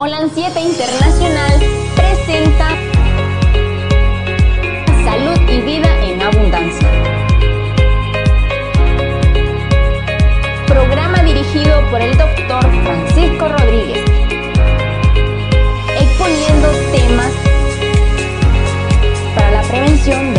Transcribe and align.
Holan 0.00 0.30
7 0.32 0.60
Internacional 0.60 1.60
presenta 1.96 2.68
Salud 5.02 5.50
y 5.50 5.60
Vida 5.62 6.04
en 6.04 6.22
Abundancia. 6.22 6.88
Programa 10.68 11.24
dirigido 11.24 11.84
por 11.90 12.00
el 12.00 12.16
doctor 12.16 12.62
Francisco 12.84 13.48
Rodríguez, 13.48 14.04
exponiendo 16.00 16.70
temas 16.92 17.32
para 19.34 19.50
la 19.50 19.62
prevención 19.62 20.32
de 20.32 20.37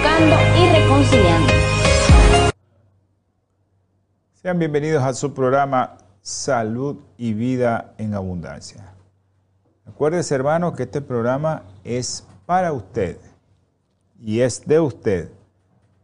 y 0.00 0.80
reconciliando. 0.80 1.52
Sean 4.32 4.58
bienvenidos 4.58 5.02
a 5.02 5.12
su 5.12 5.34
programa 5.34 5.98
Salud 6.22 6.96
y 7.18 7.34
Vida 7.34 7.92
en 7.98 8.14
Abundancia. 8.14 8.94
Acuérdense, 9.86 10.34
hermanos, 10.34 10.74
que 10.74 10.84
este 10.84 11.02
programa 11.02 11.64
es 11.84 12.26
para 12.46 12.72
usted 12.72 13.18
y 14.18 14.40
es 14.40 14.66
de 14.66 14.80
usted. 14.80 15.30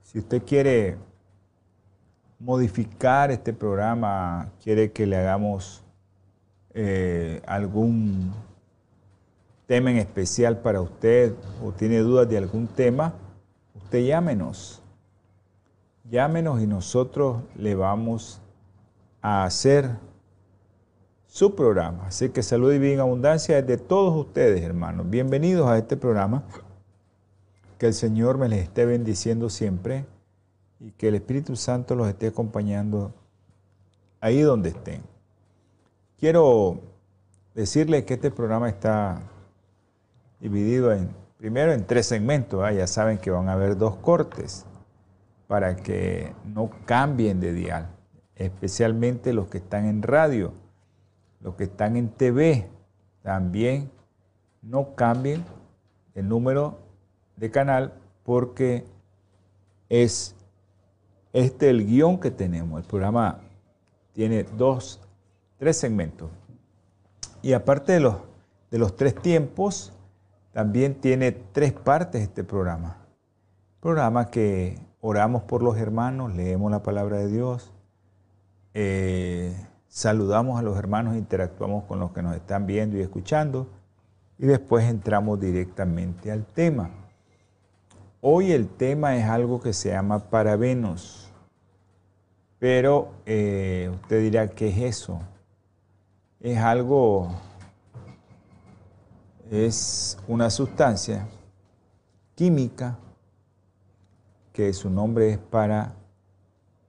Si 0.03 0.19
usted 0.19 0.43
quiere 0.43 0.99
modificar 2.39 3.31
este 3.31 3.55
programa, 3.55 4.51
quiere 4.63 4.93
que 4.93 5.07
le 5.07 5.17
hagamos 5.17 5.83
eh, 6.75 7.41
algún 7.47 8.35
tema 9.67 9.91
en 9.91 9.97
especial 9.97 10.59
para 10.59 10.83
usted 10.83 11.33
o 11.65 11.73
tiene 11.73 12.01
dudas 12.01 12.29
de 12.29 12.37
algún 12.37 12.67
tema, 12.67 13.15
usted 13.87 14.05
llámenos. 14.05 14.83
Llámenos 16.11 16.61
y 16.61 16.67
nosotros 16.67 17.43
le 17.55 17.77
vamos 17.77 18.41
a 19.23 19.45
hacer 19.45 19.97
su 21.29 21.55
programa. 21.55 22.09
Así 22.09 22.31
que 22.31 22.43
salud 22.43 22.73
y 22.73 22.81
vida 22.81 22.95
en 22.95 23.01
abundancia 23.01 23.57
es 23.59 23.67
de 23.67 23.79
todos 23.79 24.27
ustedes, 24.27 24.61
hermanos. 24.63 25.09
Bienvenidos 25.09 25.69
a 25.69 25.79
este 25.79 25.97
programa. 25.97 26.43
Que 27.79 27.87
el 27.87 27.95
Señor 27.95 28.39
me 28.39 28.49
les 28.49 28.65
esté 28.65 28.87
bendiciendo 28.87 29.49
siempre 29.51 30.05
y 30.81 30.91
que 30.91 31.07
el 31.07 31.15
Espíritu 31.15 31.55
Santo 31.55 31.95
los 31.95 32.09
esté 32.09 32.27
acompañando 32.27 33.13
ahí 34.21 34.41
donde 34.41 34.71
estén. 34.71 35.03
Quiero 36.19 36.81
decirles 37.55 38.05
que 38.05 38.15
este 38.15 38.33
programa 38.33 38.69
está 38.69 39.23
dividido 40.41 40.93
en, 40.93 41.09
primero 41.47 41.73
en 41.73 41.87
tres 41.87 42.07
segmentos. 42.07 42.61
¿ah? 42.65 42.73
Ya 42.73 42.89
saben 42.89 43.19
que 43.19 43.31
van 43.31 43.49
a 43.49 43.53
haber 43.53 43.77
dos 43.77 43.95
cortes 43.99 44.67
para 45.47 45.77
que 45.77 46.35
no 46.45 46.71
cambien 46.87 47.39
de 47.39 47.53
dial, 47.53 47.87
especialmente 48.35 49.33
los 49.33 49.47
que 49.47 49.59
están 49.59 49.85
en 49.85 50.03
radio, 50.03 50.53
los 51.41 51.55
que 51.55 51.63
están 51.63 51.97
en 51.97 52.09
TV, 52.09 52.69
también 53.23 53.93
no 54.61 54.97
cambien 54.97 55.45
el 56.17 56.29
número 56.29 56.81
de 57.37 57.49
canal 57.53 57.93
porque 58.25 58.85
es 59.89 60.35
este 61.33 61.71
el 61.71 61.87
guion 61.87 62.19
que 62.19 62.33
tenemos. 62.33 62.81
El 62.81 62.89
programa 62.89 63.39
tiene 64.15 64.43
dos, 64.43 65.01
tres 65.59 65.77
segmentos. 65.77 66.29
Y 67.41 67.53
aparte 67.53 67.93
de 67.93 68.01
los, 68.01 68.17
de 68.73 68.79
los 68.81 68.97
tres 68.97 69.15
tiempos, 69.15 69.93
también 70.57 70.95
tiene 70.95 71.33
tres 71.33 71.75
partes 71.75 72.23
este 72.23 72.43
programa. 72.43 72.97
Programa 73.79 74.31
que 74.31 74.79
oramos 75.03 75.43
por 75.43 75.63
los 75.63 75.77
hermanos, 75.77 76.35
leemos 76.35 76.71
la 76.71 76.83
palabra 76.83 77.19
de 77.19 77.29
Dios, 77.29 77.75
eh, 78.73 79.55
saludamos 79.87 80.59
a 80.59 80.63
los 80.63 80.79
hermanos, 80.79 81.15
interactuamos 81.15 81.85
con 81.85 82.01
los 82.01 82.13
que 82.13 82.23
nos 82.23 82.35
están 82.35 82.67
viendo 82.67 82.97
y 82.97 83.03
escuchando 83.03 83.67
y 84.39 84.47
después 84.47 84.87
entramos 84.87 85.39
directamente 85.39 86.33
al 86.33 86.47
tema. 86.47 86.89
Hoy 88.23 88.53
el 88.53 88.67
tema 88.67 89.15
es 89.19 89.27
algo 89.27 89.61
que 89.61 89.75
se 89.75 89.91
llama 89.91 90.31
parabenos, 90.31 91.31
pero 92.59 93.11
eh, 93.27 93.91
usted 93.93 94.23
dirá, 94.23 94.49
¿qué 94.49 94.71
es 94.71 94.79
eso? 94.79 95.21
Es 96.41 96.57
algo 96.57 97.29
es 99.51 100.19
una 100.27 100.51
sustancia 100.51 101.29
química 102.35 102.99
que 104.53 104.73
su 104.73 104.91
nombre 104.91 105.31
es 105.31 105.39
para 105.39 105.95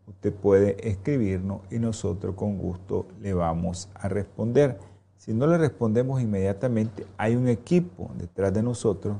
Usted 0.06 0.32
puede 0.32 0.88
escribirnos 0.88 1.62
y 1.70 1.78
nosotros 1.78 2.34
con 2.36 2.58
gusto 2.58 3.06
le 3.20 3.34
vamos 3.34 3.88
a 3.94 4.08
responder. 4.08 4.78
Si 5.16 5.34
no 5.34 5.46
le 5.46 5.58
respondemos 5.58 6.20
inmediatamente, 6.20 7.06
hay 7.16 7.34
un 7.34 7.48
equipo 7.48 8.10
detrás 8.16 8.52
de 8.54 8.62
nosotros 8.62 9.16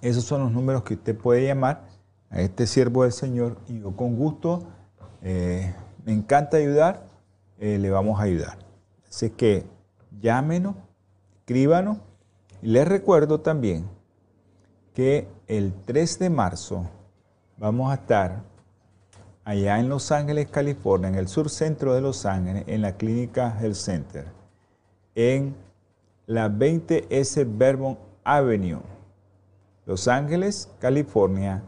Esos 0.00 0.24
son 0.24 0.40
los 0.42 0.52
números 0.52 0.82
que 0.82 0.94
usted 0.94 1.14
puede 1.16 1.46
llamar 1.46 1.84
a 2.30 2.40
este 2.40 2.66
siervo 2.66 3.04
del 3.04 3.12
Señor 3.12 3.58
y 3.68 3.78
yo 3.80 3.94
con 3.96 4.16
gusto, 4.16 4.66
eh, 5.22 5.72
me 6.04 6.12
encanta 6.12 6.56
ayudar, 6.56 7.06
eh, 7.58 7.78
le 7.78 7.90
vamos 7.90 8.18
a 8.18 8.24
ayudar. 8.24 8.58
Así 9.08 9.30
que 9.30 9.64
llámenos, 10.20 10.74
escríbanos 11.44 11.98
les 12.62 12.88
recuerdo 12.88 13.40
también 13.40 13.84
que 14.94 15.28
el 15.46 15.74
3 15.84 16.20
de 16.20 16.30
marzo 16.30 16.88
vamos 17.58 17.90
a 17.90 17.96
estar 17.96 18.40
allá 19.44 19.78
en 19.78 19.90
Los 19.90 20.10
Ángeles, 20.10 20.48
California, 20.48 21.10
en 21.10 21.16
el 21.16 21.28
sur 21.28 21.50
centro 21.50 21.92
de 21.92 22.00
Los 22.00 22.24
Ángeles, 22.24 22.64
en 22.66 22.80
la 22.80 22.96
clínica 22.96 23.58
Health 23.60 23.74
Center, 23.74 24.24
en 25.14 25.54
la 26.24 26.48
20S 26.48 27.46
Vermont 27.58 27.98
Avenue, 28.24 28.80
Los 29.84 30.08
Ángeles, 30.08 30.70
California, 30.78 31.62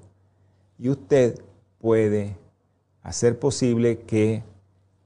Y 0.79 0.91
usted 0.91 1.41
puede 1.79 2.37
hacer 3.03 3.39
posible 3.39 4.01
que 4.01 4.45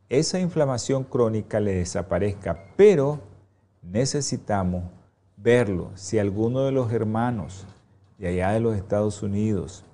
esa 0.08 0.40
inflamación 0.40 1.04
crónica 1.04 1.60
le 1.60 1.72
desaparezca, 1.76 2.64
pero 2.76 3.20
necesitamos 3.80 4.82
verlo. 5.36 5.92
Si 5.94 6.18
alguno 6.18 6.64
de 6.64 6.72
los 6.72 6.92
hermanos 6.92 7.64
de 8.18 8.26
allá 8.26 8.50
de 8.50 8.58
los 8.58 8.74
Estados 8.74 9.22
Unidos 9.22 9.84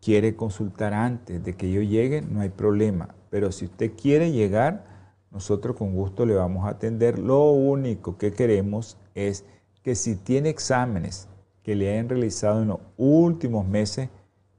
quiere 0.00 0.34
consultar 0.34 0.94
antes 0.94 1.44
de 1.44 1.56
que 1.56 1.70
yo 1.70 1.82
llegue, 1.82 2.22
no 2.22 2.40
hay 2.40 2.48
problema. 2.48 3.14
Pero 3.28 3.52
si 3.52 3.66
usted 3.66 3.92
quiere 4.00 4.32
llegar, 4.32 4.86
nosotros 5.30 5.76
con 5.76 5.92
gusto 5.92 6.24
le 6.24 6.36
vamos 6.36 6.64
a 6.64 6.70
atender. 6.70 7.18
Lo 7.18 7.50
único 7.50 8.16
que 8.16 8.32
queremos 8.32 8.96
es 9.14 9.44
que 9.82 9.94
si 9.94 10.16
tiene 10.16 10.48
exámenes 10.48 11.28
que 11.68 11.76
le 11.76 11.90
hayan 11.90 12.08
realizado 12.08 12.62
en 12.62 12.68
los 12.68 12.78
últimos 12.96 13.68
meses, 13.68 14.08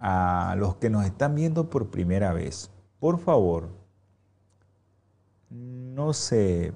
A 0.04 0.56
los 0.59 0.75
que 0.76 0.90
nos 0.90 1.04
están 1.04 1.37
viendo 1.37 1.71
por 1.71 1.90
primera 1.90 2.32
vez, 2.32 2.73
por 2.99 3.21
favor, 3.21 3.68
no 5.49 6.12
se 6.12 6.73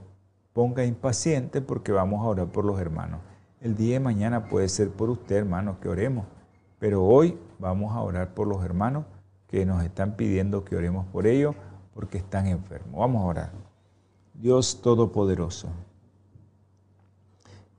ponga 0.53 0.85
impaciente 0.85 1.61
porque 1.61 1.91
vamos 1.91 2.25
a 2.25 2.29
orar 2.29 2.47
por 2.47 2.65
los 2.65 2.79
hermanos. 2.79 3.21
El 3.61 3.75
día 3.75 3.95
de 3.95 4.01
mañana 4.01 4.49
puede 4.49 4.69
ser 4.69 4.91
por 4.91 5.11
usted, 5.11 5.39
hermano, 5.39 5.81
que 5.81 5.89
oremos, 5.89 6.25
pero 6.79 7.05
hoy 7.05 7.37
vamos 7.59 7.97
a 7.97 8.01
orar 8.01 8.33
por 8.33 8.47
los 8.47 8.65
hermanos 8.65 9.05
que 9.49 9.67
nos 9.67 9.83
están 9.83 10.15
pidiendo 10.15 10.65
que 10.65 10.77
oremos 10.77 11.05
por 11.07 11.27
ellos, 11.27 11.57
porque 11.95 12.19
están 12.19 12.47
enfermos. 12.47 13.01
Vamos 13.01 13.23
a 13.23 13.27
orar. 13.27 13.51
Dios 14.35 14.81
Todopoderoso, 14.83 15.69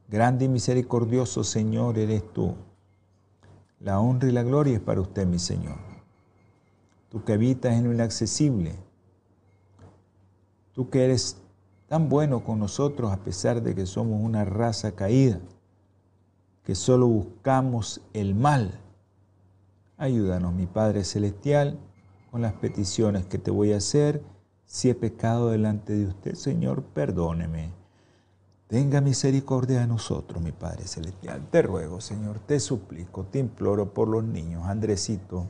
grande 0.10 0.46
y 0.46 0.50
misericordioso 0.50 1.44
Señor 1.44 1.98
eres 1.98 2.34
tú. 2.34 2.56
La 3.80 4.00
honra 4.00 4.28
y 4.28 4.32
la 4.32 4.44
gloria 4.44 4.76
es 4.76 4.82
para 4.82 5.02
usted, 5.02 5.28
mi 5.28 5.38
Señor. 5.38 5.78
Tú 7.10 7.24
que 7.24 7.34
habitas 7.34 7.74
en 7.74 7.86
lo 7.86 7.94
inaccesible. 7.94 8.76
Tú 10.74 10.90
que 10.90 11.06
eres 11.06 11.38
tan 11.88 12.10
bueno 12.10 12.44
con 12.44 12.60
nosotros 12.60 13.12
a 13.12 13.18
pesar 13.24 13.62
de 13.62 13.76
que 13.76 13.86
somos 13.86 14.20
una 14.22 14.46
raza 14.46 14.94
caída, 14.94 15.40
que 16.64 16.76
solo 16.76 17.08
buscamos 17.08 18.02
el 18.14 18.36
mal. 18.36 18.80
Ayúdanos, 19.98 20.54
mi 20.54 20.66
Padre 20.66 21.04
Celestial, 21.04 21.80
con 22.32 22.42
las 22.42 22.54
peticiones 22.54 23.26
que 23.26 23.38
te 23.38 23.52
voy 23.52 23.74
a 23.74 23.78
hacer. 23.78 24.22
Si 24.66 24.90
he 24.90 24.96
pecado 24.96 25.50
delante 25.50 25.94
de 25.94 26.08
usted, 26.08 26.34
Señor, 26.34 26.84
perdóneme. 26.84 27.77
Tenga 28.68 29.00
misericordia 29.00 29.80
de 29.80 29.88
nosotros, 29.88 30.44
mi 30.44 30.52
Padre 30.52 30.88
Celestial. 30.88 31.48
Te 31.50 31.62
ruego, 31.62 32.02
Señor, 32.02 32.40
te 32.40 32.60
suplico, 32.60 33.24
te 33.24 33.40
imploro 33.40 33.94
por 33.94 34.10
los 34.10 34.26
niños, 34.26 34.66
Andresito, 34.66 35.48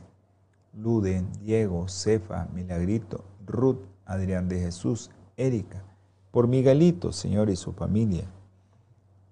Luden, 0.72 1.28
Diego, 1.40 1.88
Cefa, 1.88 2.46
Milagrito, 2.54 3.24
Ruth, 3.44 3.80
Adrián 4.04 4.48
de 4.48 4.60
Jesús, 4.60 5.10
Erika, 5.36 5.82
por 6.30 6.46
Miguelito, 6.46 7.12
Señor, 7.12 7.50
y 7.50 7.56
su 7.56 7.72
familia. 7.72 8.24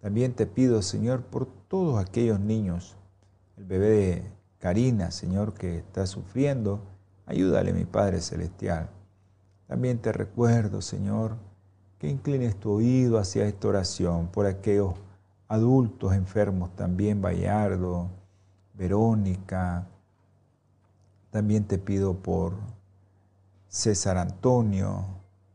También 0.00 0.32
te 0.32 0.46
pido, 0.46 0.82
Señor, 0.82 1.22
por 1.22 1.46
todos 1.46 2.00
aquellos 2.00 2.40
niños, 2.40 2.96
el 3.56 3.66
bebé 3.66 3.88
de 3.88 4.32
Karina, 4.58 5.12
Señor, 5.12 5.54
que 5.54 5.78
está 5.78 6.08
sufriendo, 6.08 6.80
ayúdale, 7.24 7.72
mi 7.72 7.84
Padre 7.84 8.20
Celestial. 8.20 8.90
También 9.68 9.98
te 9.98 10.10
recuerdo, 10.12 10.82
Señor, 10.82 11.36
que 11.98 12.08
inclines 12.08 12.56
tu 12.56 12.72
oído 12.72 13.18
hacia 13.18 13.46
esta 13.46 13.68
oración 13.68 14.28
por 14.28 14.46
aquellos 14.46 14.94
adultos 15.48 16.14
enfermos 16.14 16.74
también, 16.76 17.22
Bayardo, 17.22 18.10
Verónica. 18.74 19.86
También 21.30 21.64
te 21.64 21.78
pido 21.78 22.14
por 22.14 22.54
César 23.68 24.18
Antonio, 24.18 25.04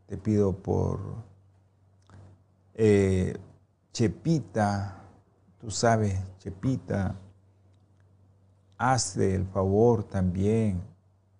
te 0.06 0.16
pido 0.16 0.52
por 0.52 1.00
eh, 2.74 3.36
Chepita, 3.92 4.98
tú 5.60 5.70
sabes, 5.70 6.18
Chepita, 6.38 7.14
hazle 8.78 9.34
el 9.34 9.46
favor 9.46 10.04
también 10.04 10.82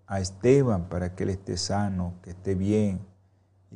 a 0.06 0.20
Esteban 0.20 0.88
para 0.88 1.14
que 1.14 1.24
él 1.24 1.30
esté 1.30 1.56
sano, 1.56 2.14
que 2.22 2.30
esté 2.30 2.54
bien 2.54 3.11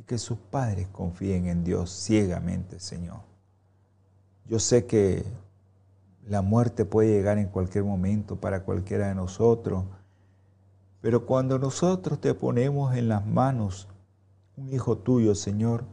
que 0.07 0.17
sus 0.17 0.37
padres 0.37 0.87
confíen 0.87 1.47
en 1.47 1.65
Dios 1.65 1.91
ciegamente, 1.91 2.79
Señor. 2.79 3.19
Yo 4.45 4.57
sé 4.57 4.85
que 4.85 5.25
la 6.25 6.41
muerte 6.41 6.85
puede 6.85 7.09
llegar 7.09 7.37
en 7.37 7.49
cualquier 7.49 7.83
momento 7.83 8.37
para 8.37 8.63
cualquiera 8.63 9.09
de 9.09 9.15
nosotros, 9.15 9.83
pero 11.01 11.25
cuando 11.25 11.59
nosotros 11.59 12.19
te 12.19 12.33
ponemos 12.33 12.95
en 12.95 13.09
las 13.09 13.25
manos 13.25 13.89
un 14.55 14.73
hijo 14.73 14.97
tuyo, 14.97 15.35
Señor, 15.35 15.83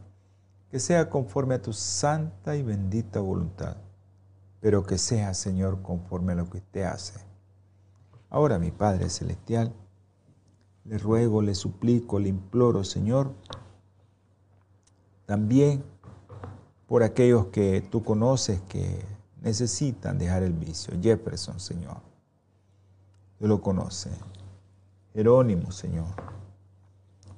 que 0.71 0.79
sea 0.79 1.09
conforme 1.09 1.55
a 1.55 1.61
tu 1.61 1.73
santa 1.73 2.55
y 2.55 2.63
bendita 2.63 3.19
voluntad, 3.19 3.75
pero 4.61 4.83
que 4.83 4.97
sea, 4.97 5.33
Señor, 5.33 5.81
conforme 5.81 6.31
a 6.31 6.35
lo 6.35 6.49
que 6.49 6.57
usted 6.57 6.83
hace. 6.83 7.19
Ahora, 8.29 8.59
mi 8.59 8.71
Padre 8.71 9.09
Celestial, 9.09 9.73
le 10.85 10.97
ruego, 10.97 11.41
le 11.41 11.53
suplico, 11.53 12.19
le 12.19 12.29
imploro, 12.29 12.83
Señor, 12.83 13.33
también 15.25 15.83
por 16.87 17.03
aquellos 17.03 17.47
que 17.47 17.81
tú 17.81 18.03
conoces 18.03 18.61
que 18.69 19.03
necesitan 19.41 20.17
dejar 20.17 20.43
el 20.43 20.53
vicio. 20.53 20.93
Jefferson, 21.01 21.59
Señor. 21.59 21.97
Tú 23.39 23.47
lo 23.47 23.61
conoce. 23.61 24.11
Jerónimo, 25.13 25.71
Señor. 25.71 26.07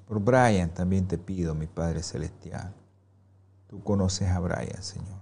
Por 0.08 0.20
Brian 0.20 0.74
también 0.74 1.08
te 1.08 1.18
pido, 1.18 1.54
mi 1.54 1.68
Padre 1.68 2.02
Celestial. 2.04 2.74
Tú 3.68 3.84
conoces 3.84 4.30
a 4.30 4.40
Brian, 4.40 4.82
Señor. 4.82 5.22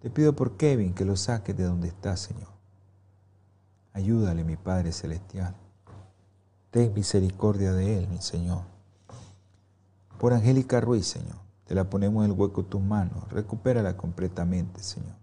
Te 0.00 0.10
pido 0.10 0.34
por 0.34 0.56
Kevin 0.56 0.94
que 0.94 1.04
lo 1.04 1.16
saques 1.16 1.56
de 1.56 1.64
donde 1.64 1.88
está, 1.88 2.16
Señor. 2.16 2.48
Ayúdale, 3.92 4.44
mi 4.44 4.56
Padre 4.56 4.92
Celestial. 4.92 5.54
Ten 6.70 6.92
misericordia 6.94 7.72
de 7.72 7.98
él, 7.98 8.08
mi 8.08 8.20
Señor. 8.20 8.62
Por 10.18 10.32
Angélica 10.32 10.80
Ruiz, 10.80 11.06
Señor. 11.06 11.45
Te 11.66 11.74
la 11.74 11.90
ponemos 11.90 12.24
en 12.24 12.30
el 12.30 12.38
hueco 12.38 12.62
de 12.62 12.68
tus 12.68 12.80
manos. 12.80 13.28
Recupérala 13.30 13.96
completamente, 13.96 14.82
Señor. 14.82 15.16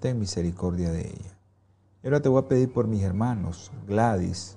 Ten 0.00 0.18
misericordia 0.18 0.90
de 0.90 1.08
ella. 1.08 1.38
Y 2.02 2.06
ahora 2.06 2.20
te 2.20 2.28
voy 2.28 2.42
a 2.42 2.48
pedir 2.48 2.72
por 2.72 2.86
mis 2.86 3.02
hermanos, 3.02 3.70
Gladys, 3.86 4.56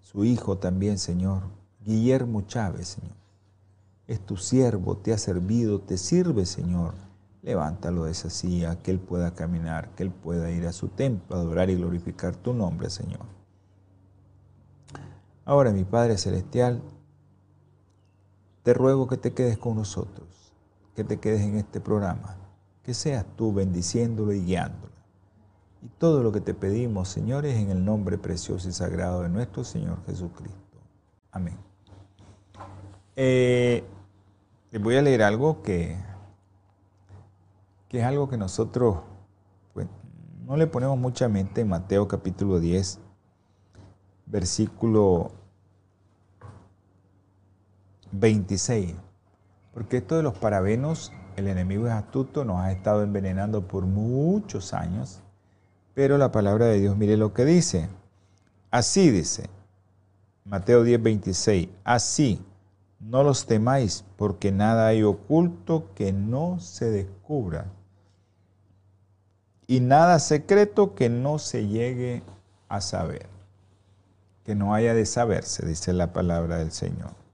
su 0.00 0.24
hijo 0.24 0.58
también, 0.58 0.98
Señor, 0.98 1.42
Guillermo 1.84 2.42
Chávez, 2.42 2.88
Señor. 2.88 3.16
Es 4.06 4.20
tu 4.20 4.36
siervo, 4.36 4.96
te 4.96 5.12
ha 5.12 5.18
servido, 5.18 5.80
te 5.80 5.98
sirve, 5.98 6.46
Señor. 6.46 6.94
Levántalo 7.42 8.04
de 8.04 8.12
esa 8.12 8.30
silla, 8.30 8.82
que 8.82 8.90
Él 8.90 8.98
pueda 8.98 9.34
caminar, 9.34 9.90
que 9.90 10.02
Él 10.04 10.10
pueda 10.10 10.50
ir 10.50 10.66
a 10.66 10.72
su 10.72 10.88
templo, 10.88 11.36
adorar 11.36 11.70
y 11.70 11.76
glorificar 11.76 12.34
tu 12.34 12.54
nombre, 12.54 12.90
Señor. 12.90 13.26
Ahora, 15.44 15.70
mi 15.72 15.84
Padre 15.84 16.18
Celestial, 16.18 16.82
te 18.66 18.74
ruego 18.74 19.06
que 19.06 19.16
te 19.16 19.32
quedes 19.32 19.58
con 19.58 19.76
nosotros, 19.76 20.26
que 20.96 21.04
te 21.04 21.20
quedes 21.20 21.42
en 21.42 21.56
este 21.56 21.80
programa, 21.80 22.36
que 22.82 22.94
seas 22.94 23.24
tú 23.36 23.52
bendiciéndolo 23.52 24.32
y 24.32 24.44
guiándolo. 24.44 24.92
Y 25.82 25.86
todo 25.86 26.20
lo 26.24 26.32
que 26.32 26.40
te 26.40 26.52
pedimos, 26.52 27.08
Señor, 27.08 27.46
es 27.46 27.58
en 27.58 27.70
el 27.70 27.84
nombre 27.84 28.18
precioso 28.18 28.68
y 28.68 28.72
sagrado 28.72 29.22
de 29.22 29.28
nuestro 29.28 29.62
Señor 29.62 30.04
Jesucristo. 30.04 30.78
Amén. 31.30 31.56
Eh, 33.14 33.84
les 34.72 34.82
voy 34.82 34.96
a 34.96 35.02
leer 35.02 35.22
algo 35.22 35.62
que, 35.62 35.96
que 37.88 38.00
es 38.00 38.04
algo 38.04 38.28
que 38.28 38.36
nosotros 38.36 38.96
pues, 39.74 39.86
no 40.44 40.56
le 40.56 40.66
ponemos 40.66 40.98
mucha 40.98 41.28
mente 41.28 41.60
en 41.60 41.68
Mateo 41.68 42.08
capítulo 42.08 42.58
10, 42.58 42.98
versículo 44.26 45.30
26. 48.20 48.94
Porque 49.72 49.98
esto 49.98 50.16
de 50.16 50.22
los 50.22 50.38
parabenos, 50.38 51.12
el 51.36 51.48
enemigo 51.48 51.86
es 51.86 51.92
astuto, 51.92 52.44
nos 52.44 52.60
ha 52.60 52.72
estado 52.72 53.02
envenenando 53.02 53.68
por 53.68 53.84
muchos 53.84 54.72
años, 54.72 55.20
pero 55.94 56.18
la 56.18 56.32
palabra 56.32 56.66
de 56.66 56.80
Dios, 56.80 56.96
mire 56.96 57.16
lo 57.16 57.34
que 57.34 57.44
dice. 57.44 57.88
Así 58.70 59.10
dice, 59.10 59.48
Mateo 60.44 60.82
10, 60.82 61.02
26, 61.02 61.68
así, 61.84 62.44
no 63.00 63.22
los 63.22 63.46
temáis, 63.46 64.04
porque 64.16 64.52
nada 64.52 64.86
hay 64.86 65.02
oculto 65.02 65.90
que 65.94 66.12
no 66.12 66.58
se 66.60 66.90
descubra, 66.90 67.66
y 69.66 69.80
nada 69.80 70.18
secreto 70.20 70.94
que 70.94 71.08
no 71.08 71.38
se 71.38 71.66
llegue 71.66 72.22
a 72.68 72.80
saber, 72.80 73.26
que 74.44 74.54
no 74.54 74.74
haya 74.74 74.94
de 74.94 75.04
saberse, 75.06 75.66
dice 75.66 75.92
la 75.92 76.12
palabra 76.12 76.58
del 76.58 76.70
Señor. 76.70 77.25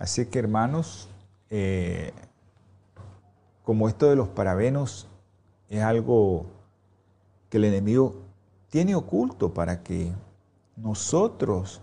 Así 0.00 0.24
que 0.24 0.38
hermanos, 0.38 1.10
eh, 1.50 2.12
como 3.64 3.86
esto 3.86 4.08
de 4.08 4.16
los 4.16 4.28
parabenos 4.28 5.06
es 5.68 5.82
algo 5.82 6.46
que 7.50 7.58
el 7.58 7.64
enemigo 7.64 8.14
tiene 8.70 8.94
oculto 8.94 9.52
para 9.52 9.82
que 9.82 10.10
nosotros 10.74 11.82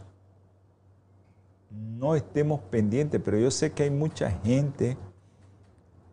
no 1.70 2.16
estemos 2.16 2.60
pendientes, 2.60 3.22
pero 3.24 3.38
yo 3.38 3.52
sé 3.52 3.72
que 3.74 3.84
hay 3.84 3.92
mucha 3.92 4.32
gente 4.32 4.98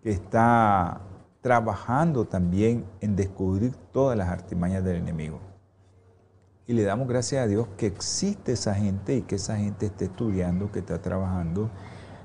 que 0.02 0.10
está 0.10 1.00
trabajando 1.40 2.26
también 2.26 2.84
en 3.00 3.16
descubrir 3.16 3.74
todas 3.92 4.18
las 4.18 4.28
artimañas 4.28 4.84
del 4.84 4.96
enemigo. 4.96 5.40
Y 6.66 6.74
le 6.74 6.82
damos 6.82 7.08
gracias 7.08 7.42
a 7.42 7.46
Dios 7.46 7.66
que 7.78 7.86
existe 7.86 8.52
esa 8.52 8.74
gente 8.74 9.16
y 9.16 9.22
que 9.22 9.36
esa 9.36 9.56
gente 9.56 9.86
esté 9.86 10.04
estudiando, 10.04 10.70
que 10.70 10.80
está 10.80 11.00
trabajando 11.00 11.70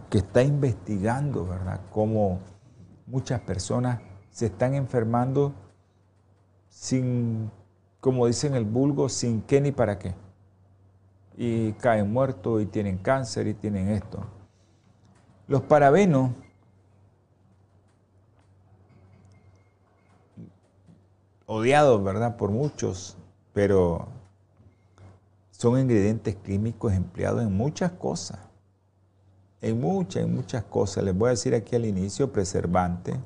que 0.09 0.19
está 0.19 0.43
investigando, 0.43 1.45
¿verdad?, 1.45 1.81
cómo 1.91 2.39
muchas 3.05 3.41
personas 3.41 4.01
se 4.31 4.47
están 4.47 4.73
enfermando 4.73 5.53
sin, 6.69 7.51
como 7.99 8.27
dicen 8.27 8.55
el 8.55 8.65
vulgo, 8.65 9.09
sin 9.09 9.41
qué 9.41 9.61
ni 9.61 9.71
para 9.71 9.99
qué. 9.99 10.15
Y 11.37 11.73
caen 11.73 12.11
muertos 12.11 12.61
y 12.61 12.65
tienen 12.65 12.97
cáncer 12.97 13.47
y 13.47 13.53
tienen 13.53 13.89
esto. 13.89 14.25
Los 15.47 15.61
parabenos 15.61 16.31
odiados, 21.45 22.03
¿verdad?, 22.03 22.35
por 22.35 22.51
muchos, 22.51 23.17
pero 23.53 24.07
son 25.51 25.79
ingredientes 25.79 26.35
químicos 26.35 26.93
empleados 26.93 27.41
en 27.43 27.55
muchas 27.55 27.91
cosas. 27.91 28.48
En 29.61 29.79
muchas, 29.79 30.23
en 30.23 30.35
muchas 30.35 30.63
cosas. 30.63 31.03
Les 31.03 31.17
voy 31.17 31.27
a 31.27 31.31
decir 31.31 31.53
aquí 31.53 31.75
al 31.75 31.85
inicio, 31.85 32.31
preservante, 32.31 33.19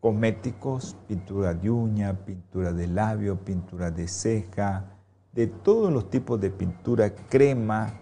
cosméticos, 0.00 0.96
pintura 1.06 1.54
de 1.54 1.70
uña, 1.70 2.12
pintura 2.24 2.72
de 2.72 2.86
labio, 2.86 3.36
pintura 3.36 3.90
de 3.90 4.08
ceja, 4.08 4.84
de 5.32 5.46
todos 5.46 5.92
los 5.92 6.10
tipos 6.10 6.40
de 6.40 6.50
pintura, 6.50 7.14
crema, 7.14 7.94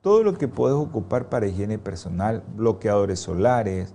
todo 0.00 0.22
lo 0.22 0.36
que 0.36 0.48
puedes 0.48 0.76
ocupar 0.76 1.28
para 1.28 1.46
higiene 1.46 1.78
personal, 1.78 2.44
bloqueadores 2.54 3.20
solares 3.20 3.94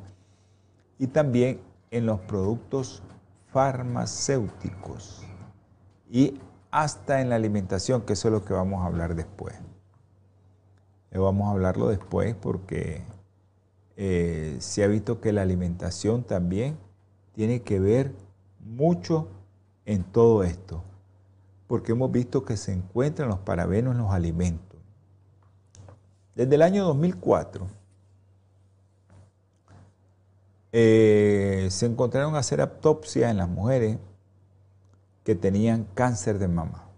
y 0.97 1.07
también 1.07 1.61
en 1.91 2.05
los 2.05 2.19
productos 2.21 3.03
farmacéuticos 3.51 5.23
y 6.09 6.39
hasta 6.71 7.21
en 7.21 7.29
la 7.29 7.35
alimentación, 7.35 8.01
que 8.01 8.13
eso 8.13 8.27
es 8.27 8.33
lo 8.33 8.45
que 8.45 8.53
vamos 8.53 8.83
a 8.83 8.87
hablar 8.87 9.15
después. 9.15 9.55
Vamos 11.11 11.47
a 11.47 11.51
hablarlo 11.51 11.87
después 11.87 12.35
porque 12.35 13.01
eh, 13.97 14.57
se 14.59 14.83
ha 14.83 14.87
visto 14.87 15.19
que 15.19 15.33
la 15.33 15.41
alimentación 15.41 16.23
también 16.23 16.77
tiene 17.33 17.61
que 17.61 17.79
ver 17.79 18.13
mucho 18.59 19.27
en 19.85 20.03
todo 20.03 20.43
esto, 20.43 20.83
porque 21.67 21.93
hemos 21.93 22.11
visto 22.11 22.45
que 22.45 22.57
se 22.57 22.73
encuentran 22.73 23.29
los 23.29 23.39
parabenos 23.39 23.95
en 23.95 24.01
los 24.01 24.11
alimentos. 24.11 24.79
Desde 26.35 26.55
el 26.55 26.61
año 26.61 26.85
2004 26.85 27.67
eh, 30.71 31.67
se 31.71 31.85
encontraron 31.85 32.35
a 32.35 32.39
hacer 32.39 32.61
autopsia 32.61 33.31
en 33.31 33.37
las 33.37 33.49
mujeres 33.49 33.97
que 35.23 35.35
tenían 35.35 35.87
cáncer 35.95 36.39
de 36.39 36.47
mama. 36.47 36.88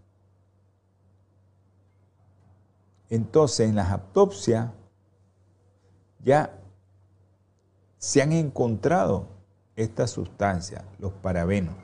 Entonces, 3.12 3.68
en 3.68 3.76
las 3.76 3.92
autopsias 3.92 4.70
ya 6.24 6.58
se 7.98 8.22
han 8.22 8.32
encontrado 8.32 9.28
esta 9.76 10.08
sustancia, 10.08 10.86
los 10.98 11.12
parabenos. 11.12 11.76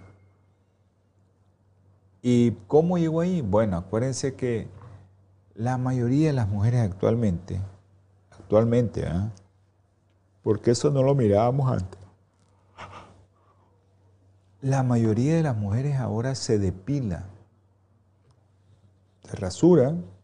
¿Y 2.21 2.51
cómo 2.67 2.97
llegó 2.97 3.19
ahí? 3.19 3.41
Bueno, 3.41 3.75
acuérdense 3.75 4.35
que 4.35 4.69
la 5.53 5.77
mayoría 5.77 6.27
de 6.27 6.33
las 6.33 6.47
mujeres 6.47 6.79
actualmente, 6.79 7.59
actualmente, 8.31 9.01
¿eh? 9.05 9.29
porque 10.43 10.71
eso 10.71 10.91
no 10.91 11.03
lo 11.03 11.13
mirábamos 11.13 11.69
antes, 11.69 11.99
la 14.61 14.81
mayoría 14.81 15.35
de 15.35 15.43
las 15.43 15.57
mujeres 15.57 15.97
ahora 15.97 16.35
se 16.35 16.57
depilan, 16.57 17.25
se 19.23 19.35
rasuran 19.35 20.16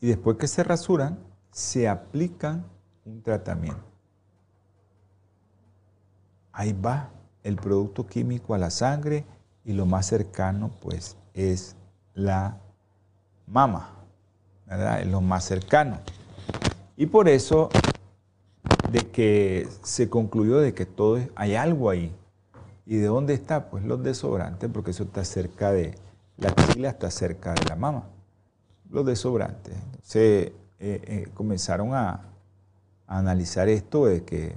y 0.00 0.08
después 0.08 0.36
que 0.36 0.48
se 0.48 0.64
rasuran, 0.64 1.18
se 1.50 1.88
aplican 1.88 2.64
un 3.04 3.22
tratamiento 3.22 3.90
ahí 6.60 6.72
va 6.74 7.08
el 7.42 7.56
producto 7.56 8.06
químico 8.06 8.54
a 8.54 8.58
la 8.58 8.70
sangre 8.70 9.24
y 9.64 9.72
lo 9.72 9.86
más 9.86 10.06
cercano 10.06 10.70
pues 10.80 11.16
es 11.32 11.74
la 12.14 12.58
mama, 13.46 13.90
¿verdad? 14.66 15.00
Es 15.00 15.06
lo 15.06 15.22
más 15.22 15.44
cercano. 15.44 16.00
Y 16.96 17.06
por 17.06 17.28
eso 17.28 17.70
de 18.90 19.00
que 19.10 19.68
se 19.82 20.10
concluyó 20.10 20.58
de 20.58 20.74
que 20.74 20.84
todo 20.84 21.16
es, 21.16 21.30
hay 21.34 21.54
algo 21.54 21.88
ahí. 21.88 22.14
¿Y 22.84 22.96
de 22.96 23.06
dónde 23.06 23.34
está? 23.34 23.70
Pues 23.70 23.84
los 23.84 24.02
desobrantes, 24.02 24.68
porque 24.70 24.90
eso 24.90 25.04
está 25.04 25.24
cerca 25.24 25.70
de, 25.70 25.94
la 26.36 26.50
axila 26.50 26.90
está 26.90 27.10
cerca 27.10 27.54
de 27.54 27.64
la 27.68 27.76
mama. 27.76 28.04
Los 28.90 29.06
desobrantes. 29.06 29.74
Se 30.02 30.40
eh, 30.42 30.52
eh, 30.78 31.28
comenzaron 31.34 31.94
a, 31.94 32.26
analizar 33.06 33.68
esto 33.68 34.06
de 34.06 34.24
que 34.24 34.54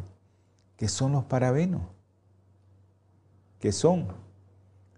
¿Qué 0.84 0.90
son 0.90 1.14
los 1.14 1.24
parabenos? 1.24 1.82
¿Qué 3.60 3.72
son? 3.72 4.08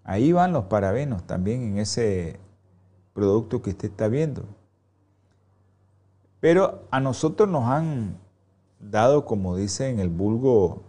Ahí 0.03 0.31
van 0.31 0.51
los 0.51 0.65
parabenos 0.65 1.27
también 1.27 1.61
en 1.61 1.77
ese 1.77 2.39
producto 3.13 3.61
que 3.61 3.69
usted 3.69 3.91
está 3.91 4.07
viendo. 4.07 4.45
Pero 6.39 6.87
a 6.89 6.99
nosotros 6.99 7.47
nos 7.49 7.65
han 7.69 8.17
dado, 8.79 9.25
como 9.25 9.55
dice 9.55 9.89
en 9.89 9.99
el 9.99 10.09
vulgo, 10.09 10.81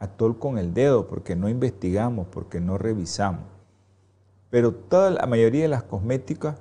atol 0.00 0.40
con 0.40 0.58
el 0.58 0.74
dedo, 0.74 1.06
porque 1.06 1.36
no 1.36 1.48
investigamos, 1.48 2.26
porque 2.26 2.60
no 2.60 2.78
revisamos. 2.78 3.44
Pero 4.50 4.74
toda 4.74 5.10
la 5.10 5.26
mayoría 5.26 5.62
de 5.62 5.68
las 5.68 5.84
cosméticas 5.84 6.56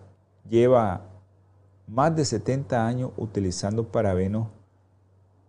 lleva 0.49 1.01
más 1.87 2.15
de 2.15 2.25
70 2.25 2.85
años 2.85 3.11
utilizando 3.17 3.91
parabenos 3.91 4.47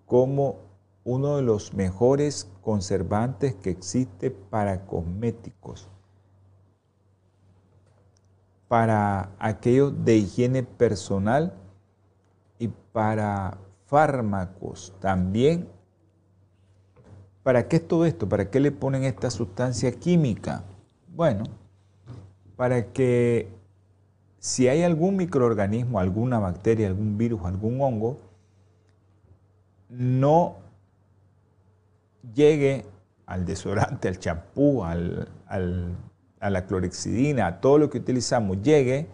como 0.04 0.56
uno 1.04 1.36
de 1.36 1.42
los 1.42 1.72
mejores 1.72 2.50
conservantes 2.62 3.54
que 3.54 3.70
existe 3.70 4.30
para 4.30 4.86
cosméticos, 4.86 5.88
para 8.68 9.30
aquellos 9.38 10.04
de 10.04 10.16
higiene 10.16 10.62
personal 10.62 11.54
y 12.58 12.68
para 12.68 13.58
fármacos 13.86 14.94
también. 15.00 15.68
¿Para 17.44 17.68
qué 17.68 17.76
es 17.76 17.86
todo 17.86 18.04
esto? 18.04 18.28
¿Para 18.28 18.50
qué 18.50 18.58
le 18.58 18.72
ponen 18.72 19.04
esta 19.04 19.30
sustancia 19.30 19.92
química? 19.92 20.64
Bueno, 21.14 21.44
para 22.56 22.92
que 22.92 23.55
si 24.46 24.68
hay 24.68 24.84
algún 24.84 25.16
microorganismo, 25.16 25.98
alguna 25.98 26.38
bacteria, 26.38 26.86
algún 26.86 27.18
virus, 27.18 27.44
algún 27.44 27.80
hongo, 27.80 28.20
no 29.88 30.58
llegue 32.32 32.84
al 33.26 33.44
desodorante, 33.44 34.06
al 34.06 34.20
champú, 34.20 34.84
al, 34.84 35.28
a 35.48 36.50
la 36.50 36.64
clorexidina, 36.64 37.48
a 37.48 37.60
todo 37.60 37.78
lo 37.78 37.90
que 37.90 37.98
utilizamos, 37.98 38.62
llegue 38.62 39.08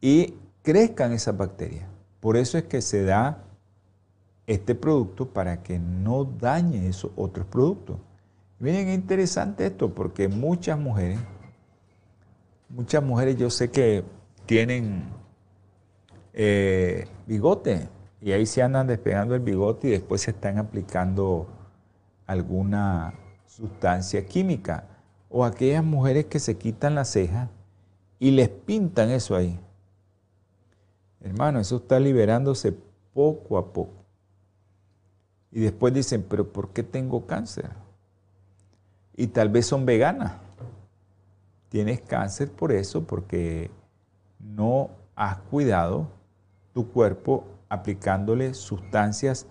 y 0.00 0.32
crezcan 0.62 1.12
esas 1.12 1.36
bacterias. 1.36 1.86
Por 2.20 2.38
eso 2.38 2.56
es 2.56 2.64
que 2.64 2.80
se 2.80 3.04
da 3.04 3.44
este 4.46 4.74
producto 4.74 5.28
para 5.28 5.62
que 5.62 5.78
no 5.78 6.24
dañe 6.24 6.88
esos 6.88 7.10
otros 7.16 7.44
productos. 7.48 7.98
Miren, 8.60 8.88
es 8.88 8.94
interesante 8.94 9.66
esto 9.66 9.92
porque 9.92 10.28
muchas 10.28 10.78
mujeres, 10.78 11.18
muchas 12.70 13.04
mujeres 13.04 13.36
yo 13.36 13.50
sé 13.50 13.70
que 13.70 14.04
tienen 14.46 15.04
eh, 16.32 17.06
bigote 17.26 17.88
y 18.20 18.32
ahí 18.32 18.46
se 18.46 18.62
andan 18.62 18.86
despegando 18.86 19.34
el 19.34 19.40
bigote 19.40 19.88
y 19.88 19.90
después 19.90 20.22
se 20.22 20.30
están 20.30 20.58
aplicando 20.58 21.46
alguna 22.26 23.14
sustancia 23.46 24.24
química. 24.26 24.84
O 25.28 25.44
aquellas 25.44 25.84
mujeres 25.84 26.26
que 26.26 26.38
se 26.38 26.56
quitan 26.56 26.94
la 26.94 27.04
ceja 27.04 27.50
y 28.18 28.30
les 28.30 28.48
pintan 28.48 29.10
eso 29.10 29.36
ahí. 29.36 29.58
Hermano, 31.20 31.58
eso 31.58 31.76
está 31.76 31.98
liberándose 31.98 32.74
poco 33.12 33.58
a 33.58 33.72
poco. 33.72 34.04
Y 35.50 35.60
después 35.60 35.92
dicen, 35.94 36.24
pero 36.28 36.52
¿por 36.52 36.70
qué 36.70 36.82
tengo 36.82 37.26
cáncer? 37.26 37.70
Y 39.16 39.28
tal 39.28 39.48
vez 39.48 39.66
son 39.66 39.86
veganas. 39.86 40.32
Tienes 41.68 42.00
cáncer 42.00 42.50
por 42.50 42.72
eso, 42.72 43.04
porque 43.04 43.70
no 44.44 44.90
has 45.16 45.38
cuidado 45.38 46.08
tu 46.72 46.90
cuerpo 46.90 47.44
aplicándole 47.68 48.54
sustancias 48.54 49.46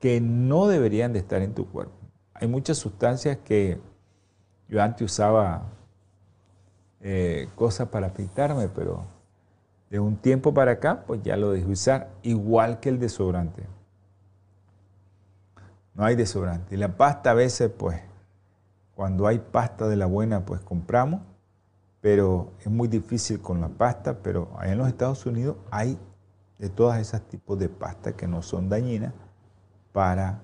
que 0.00 0.20
no 0.20 0.66
deberían 0.66 1.12
de 1.12 1.20
estar 1.20 1.42
en 1.42 1.54
tu 1.54 1.66
cuerpo. 1.68 1.94
Hay 2.34 2.46
muchas 2.48 2.76
sustancias 2.76 3.38
que 3.44 3.80
yo 4.68 4.82
antes 4.82 5.12
usaba 5.12 5.62
eh, 7.00 7.48
cosas 7.54 7.88
para 7.88 8.12
pintarme, 8.12 8.68
pero 8.68 9.06
de 9.90 10.00
un 10.00 10.16
tiempo 10.16 10.52
para 10.52 10.72
acá, 10.72 11.04
pues 11.06 11.22
ya 11.22 11.36
lo 11.36 11.52
dejé 11.52 11.66
usar, 11.66 12.10
igual 12.22 12.80
que 12.80 12.88
el 12.88 12.98
desodorante. 12.98 13.64
No 15.94 16.04
hay 16.04 16.16
desodorante. 16.16 16.74
Y 16.74 16.78
la 16.78 16.96
pasta 16.96 17.30
a 17.30 17.34
veces, 17.34 17.70
pues, 17.70 18.00
cuando 18.94 19.26
hay 19.26 19.38
pasta 19.38 19.86
de 19.86 19.96
la 19.96 20.06
buena, 20.06 20.44
pues 20.44 20.60
compramos, 20.60 21.22
pero 22.04 22.52
es 22.60 22.66
muy 22.66 22.86
difícil 22.86 23.40
con 23.40 23.62
la 23.62 23.68
pasta, 23.70 24.18
pero 24.22 24.50
en 24.62 24.76
los 24.76 24.88
Estados 24.88 25.24
Unidos 25.24 25.56
hay 25.70 25.98
de 26.58 26.68
todas 26.68 27.00
esas 27.00 27.22
tipos 27.22 27.58
de 27.58 27.70
pasta 27.70 28.14
que 28.14 28.28
no 28.28 28.42
son 28.42 28.68
dañinas 28.68 29.14
para 29.90 30.42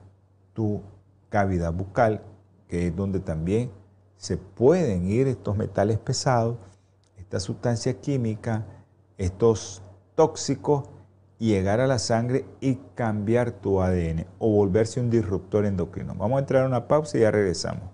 tu 0.55 0.81
cavidad 1.29 1.70
bucal, 1.70 2.23
que 2.66 2.87
es 2.87 2.96
donde 2.96 3.20
también 3.20 3.70
se 4.16 4.38
pueden 4.38 5.05
ir 5.05 5.29
estos 5.29 5.55
metales 5.55 5.99
pesados, 5.99 6.57
esta 7.18 7.38
sustancia 7.38 8.01
química, 8.01 8.64
estos 9.18 9.83
tóxicos 10.14 10.88
llegar 11.37 11.81
a 11.81 11.87
la 11.87 11.99
sangre 11.99 12.46
y 12.62 12.77
cambiar 12.94 13.51
tu 13.51 13.83
ADN 13.83 14.25
o 14.38 14.51
volverse 14.51 14.99
un 14.99 15.11
disruptor 15.11 15.66
endocrino. 15.66 16.14
Vamos 16.14 16.38
a 16.38 16.40
entrar 16.40 16.64
a 16.64 16.68
una 16.68 16.88
pausa 16.88 17.18
y 17.18 17.20
ya 17.20 17.31
regresamos. 17.31 17.85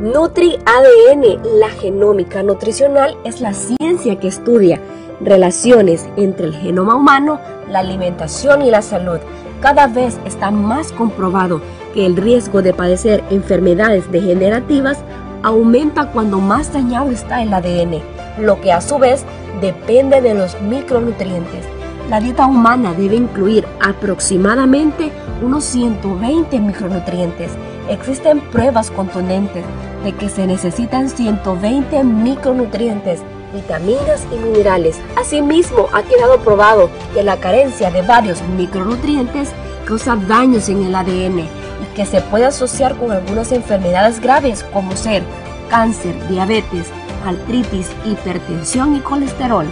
Nutri 0.00 0.58
ADN, 0.64 1.58
la 1.58 1.68
genómica 1.68 2.42
nutricional 2.42 3.18
es 3.22 3.42
la 3.42 3.52
ciencia 3.52 4.18
que 4.18 4.28
estudia 4.28 4.80
relaciones 5.20 6.08
entre 6.16 6.46
el 6.46 6.54
genoma 6.54 6.94
humano, 6.94 7.38
la 7.68 7.80
alimentación 7.80 8.62
y 8.62 8.70
la 8.70 8.80
salud. 8.80 9.18
Cada 9.60 9.88
vez 9.88 10.18
está 10.24 10.50
más 10.50 10.90
comprobado 10.92 11.60
que 11.92 12.06
el 12.06 12.16
riesgo 12.16 12.62
de 12.62 12.72
padecer 12.72 13.22
enfermedades 13.28 14.10
degenerativas 14.10 14.96
aumenta 15.42 16.10
cuando 16.12 16.40
más 16.40 16.72
dañado 16.72 17.10
está 17.10 17.42
el 17.42 17.52
ADN, 17.52 18.00
lo 18.38 18.58
que 18.62 18.72
a 18.72 18.80
su 18.80 18.98
vez 18.98 19.26
depende 19.60 20.22
de 20.22 20.32
los 20.32 20.58
micronutrientes. 20.62 21.79
La 22.10 22.18
dieta 22.18 22.44
humana 22.44 22.92
debe 22.92 23.14
incluir 23.14 23.64
aproximadamente 23.80 25.12
unos 25.42 25.62
120 25.62 26.58
micronutrientes. 26.58 27.52
Existen 27.88 28.40
pruebas 28.40 28.90
contundentes 28.90 29.64
de 30.02 30.12
que 30.14 30.28
se 30.28 30.44
necesitan 30.44 31.08
120 31.08 32.02
micronutrientes, 32.02 33.20
vitaminas 33.54 34.26
y 34.32 34.38
minerales. 34.44 35.00
Asimismo, 35.16 35.86
ha 35.92 36.02
quedado 36.02 36.40
probado 36.40 36.90
que 37.14 37.22
la 37.22 37.36
carencia 37.36 37.92
de 37.92 38.02
varios 38.02 38.42
micronutrientes 38.56 39.50
causa 39.84 40.16
daños 40.16 40.68
en 40.68 40.82
el 40.82 40.94
ADN 40.96 41.38
y 41.38 41.94
que 41.94 42.06
se 42.06 42.22
puede 42.22 42.46
asociar 42.46 42.96
con 42.96 43.12
algunas 43.12 43.52
enfermedades 43.52 44.20
graves 44.20 44.64
como 44.72 44.96
ser 44.96 45.22
cáncer, 45.68 46.16
diabetes, 46.28 46.88
artritis, 47.24 47.88
hipertensión 48.04 48.96
y 48.96 48.98
colesterol. 48.98 49.66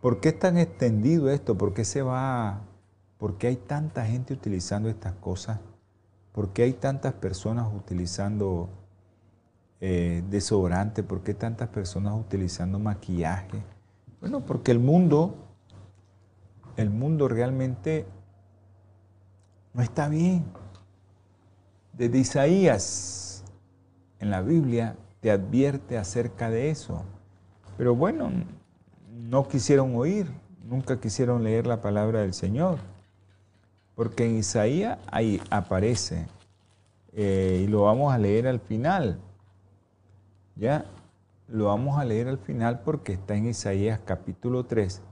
¿por 0.00 0.18
qué 0.18 0.30
es 0.30 0.38
tan 0.38 0.56
extendido 0.56 1.28
esto? 1.28 1.58
¿Por 1.58 1.74
qué 1.74 1.84
se 1.84 2.00
va? 2.00 2.62
¿Por 3.18 3.36
qué 3.36 3.48
hay 3.48 3.56
tanta 3.56 4.06
gente 4.06 4.32
utilizando 4.32 4.88
estas 4.88 5.12
cosas? 5.16 5.58
¿Por 6.32 6.52
qué 6.52 6.62
hay 6.62 6.72
tantas 6.72 7.12
personas 7.14 7.68
utilizando 7.74 8.70
eh, 9.80 10.22
desodorante? 10.30 11.02
¿Por 11.02 11.22
qué 11.22 11.34
tantas 11.34 11.68
personas 11.68 12.14
utilizando 12.18 12.78
maquillaje? 12.78 13.62
Bueno, 14.20 14.40
porque 14.40 14.72
el 14.72 14.78
mundo, 14.78 15.34
el 16.76 16.88
mundo 16.88 17.28
realmente 17.28 18.06
no 19.74 19.82
está 19.82 20.08
bien. 20.08 20.44
Desde 21.92 22.18
Isaías 22.18 23.44
en 24.18 24.30
la 24.30 24.40
Biblia 24.40 24.96
te 25.20 25.30
advierte 25.30 25.98
acerca 25.98 26.48
de 26.48 26.70
eso. 26.70 27.04
Pero 27.76 27.94
bueno, 27.94 28.30
no 29.10 29.48
quisieron 29.48 29.94
oír, 29.96 30.30
nunca 30.64 31.00
quisieron 31.00 31.44
leer 31.44 31.66
la 31.66 31.80
palabra 31.80 32.20
del 32.20 32.32
Señor. 32.32 32.78
Porque 33.94 34.24
en 34.24 34.38
Isaías 34.38 34.98
ahí 35.10 35.40
aparece, 35.50 36.26
eh, 37.12 37.62
y 37.64 37.66
lo 37.66 37.82
vamos 37.82 38.12
a 38.12 38.18
leer 38.18 38.46
al 38.46 38.60
final, 38.60 39.18
¿ya? 40.56 40.86
Lo 41.48 41.66
vamos 41.66 41.98
a 41.98 42.04
leer 42.04 42.28
al 42.28 42.38
final 42.38 42.80
porque 42.80 43.12
está 43.12 43.34
en 43.34 43.46
Isaías 43.46 44.00
capítulo 44.04 44.64
3, 44.64 45.02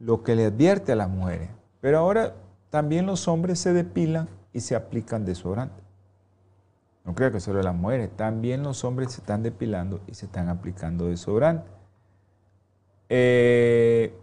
lo 0.00 0.22
que 0.22 0.36
le 0.36 0.46
advierte 0.46 0.92
a 0.92 0.96
las 0.96 1.08
mujeres. 1.08 1.48
Pero 1.80 1.98
ahora 1.98 2.34
también 2.68 3.06
los 3.06 3.28
hombres 3.28 3.58
se 3.58 3.72
depilan 3.72 4.28
y 4.52 4.60
se 4.60 4.76
aplican 4.76 5.24
desodorante. 5.24 5.82
No 7.04 7.14
creo 7.14 7.32
que 7.32 7.40
solo 7.40 7.62
las 7.62 7.74
mujeres, 7.74 8.10
también 8.16 8.62
los 8.62 8.84
hombres 8.84 9.12
se 9.12 9.20
están 9.20 9.42
depilando 9.42 10.00
y 10.06 10.14
se 10.14 10.26
están 10.26 10.48
aplicando 10.48 11.06
desodorante. 11.06 11.68
Eh, 13.08 14.14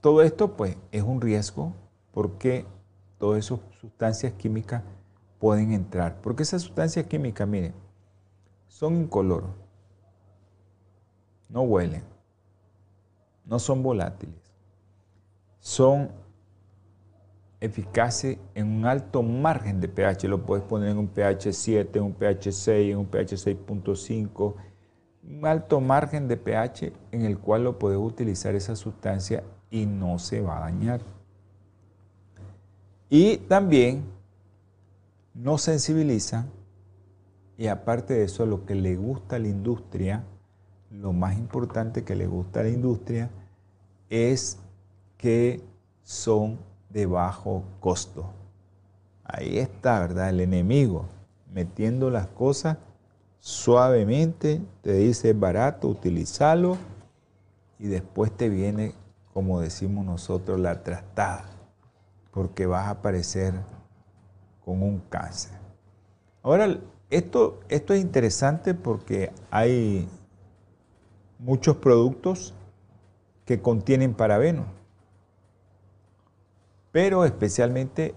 todo 0.00 0.22
esto 0.22 0.56
pues 0.56 0.76
es 0.92 1.02
un 1.02 1.20
riesgo 1.20 1.74
porque 2.12 2.66
todas 3.18 3.44
esas 3.44 3.60
sustancias 3.80 4.32
químicas 4.34 4.82
pueden 5.38 5.72
entrar. 5.72 6.20
Porque 6.20 6.42
esas 6.42 6.62
sustancias 6.62 7.06
químicas, 7.06 7.46
miren, 7.46 7.74
son 8.66 8.96
incoloros, 8.96 9.50
no 11.48 11.62
huelen, 11.62 12.02
no 13.44 13.58
son 13.58 13.82
volátiles, 13.82 14.36
son 15.58 16.10
eficaces 17.60 18.38
en 18.54 18.68
un 18.68 18.86
alto 18.86 19.22
margen 19.22 19.80
de 19.80 19.88
pH. 19.88 20.28
Lo 20.28 20.44
puedes 20.44 20.64
poner 20.64 20.90
en 20.90 20.98
un 20.98 21.08
pH 21.08 21.52
7, 21.52 21.98
en 21.98 22.04
un 22.04 22.12
pH 22.12 22.52
6, 22.52 22.92
en 22.92 22.98
un 22.98 23.06
pH 23.06 23.36
6.5. 23.36 24.54
Un 25.24 25.46
alto 25.46 25.80
margen 25.80 26.28
de 26.28 26.36
pH 26.36 26.92
en 27.12 27.22
el 27.22 27.38
cual 27.38 27.64
lo 27.64 27.78
puedes 27.78 27.98
utilizar 27.98 28.54
esa 28.54 28.76
sustancia 28.76 29.42
y 29.70 29.86
no 29.86 30.18
se 30.18 30.40
va 30.40 30.58
a 30.58 30.60
dañar. 30.60 31.00
Y 33.10 33.38
también 33.38 34.04
no 35.34 35.56
sensibiliza 35.56 36.46
y 37.56 37.68
aparte 37.68 38.14
de 38.14 38.24
eso 38.24 38.44
lo 38.44 38.66
que 38.66 38.74
le 38.74 38.96
gusta 38.96 39.36
a 39.36 39.38
la 39.38 39.48
industria, 39.48 40.24
lo 40.90 41.12
más 41.12 41.36
importante 41.36 42.04
que 42.04 42.14
le 42.14 42.26
gusta 42.26 42.60
a 42.60 42.64
la 42.64 42.68
industria 42.68 43.30
es 44.10 44.58
que 45.16 45.60
son 46.04 46.58
de 46.90 47.06
bajo 47.06 47.64
costo. 47.80 48.26
Ahí 49.24 49.58
está, 49.58 50.00
¿verdad? 50.00 50.28
El 50.28 50.40
enemigo 50.40 51.06
metiendo 51.52 52.10
las 52.10 52.26
cosas 52.28 52.76
suavemente, 53.38 54.60
te 54.82 54.92
dice 54.92 55.32
barato, 55.32 55.88
utilízalo 55.88 56.76
y 57.78 57.86
después 57.86 58.30
te 58.36 58.48
viene, 58.48 58.94
como 59.32 59.60
decimos 59.60 60.04
nosotros, 60.04 60.60
la 60.60 60.82
trastada 60.82 61.57
porque 62.38 62.66
vas 62.66 62.86
a 62.86 62.90
aparecer 62.90 63.52
con 64.64 64.80
un 64.80 65.00
cáncer. 65.00 65.58
Ahora, 66.40 66.78
esto, 67.10 67.58
esto 67.68 67.94
es 67.94 68.00
interesante 68.00 68.74
porque 68.74 69.32
hay 69.50 70.08
muchos 71.40 71.78
productos 71.78 72.54
que 73.44 73.60
contienen 73.60 74.14
parabeno, 74.14 74.66
pero 76.92 77.24
especialmente 77.24 78.14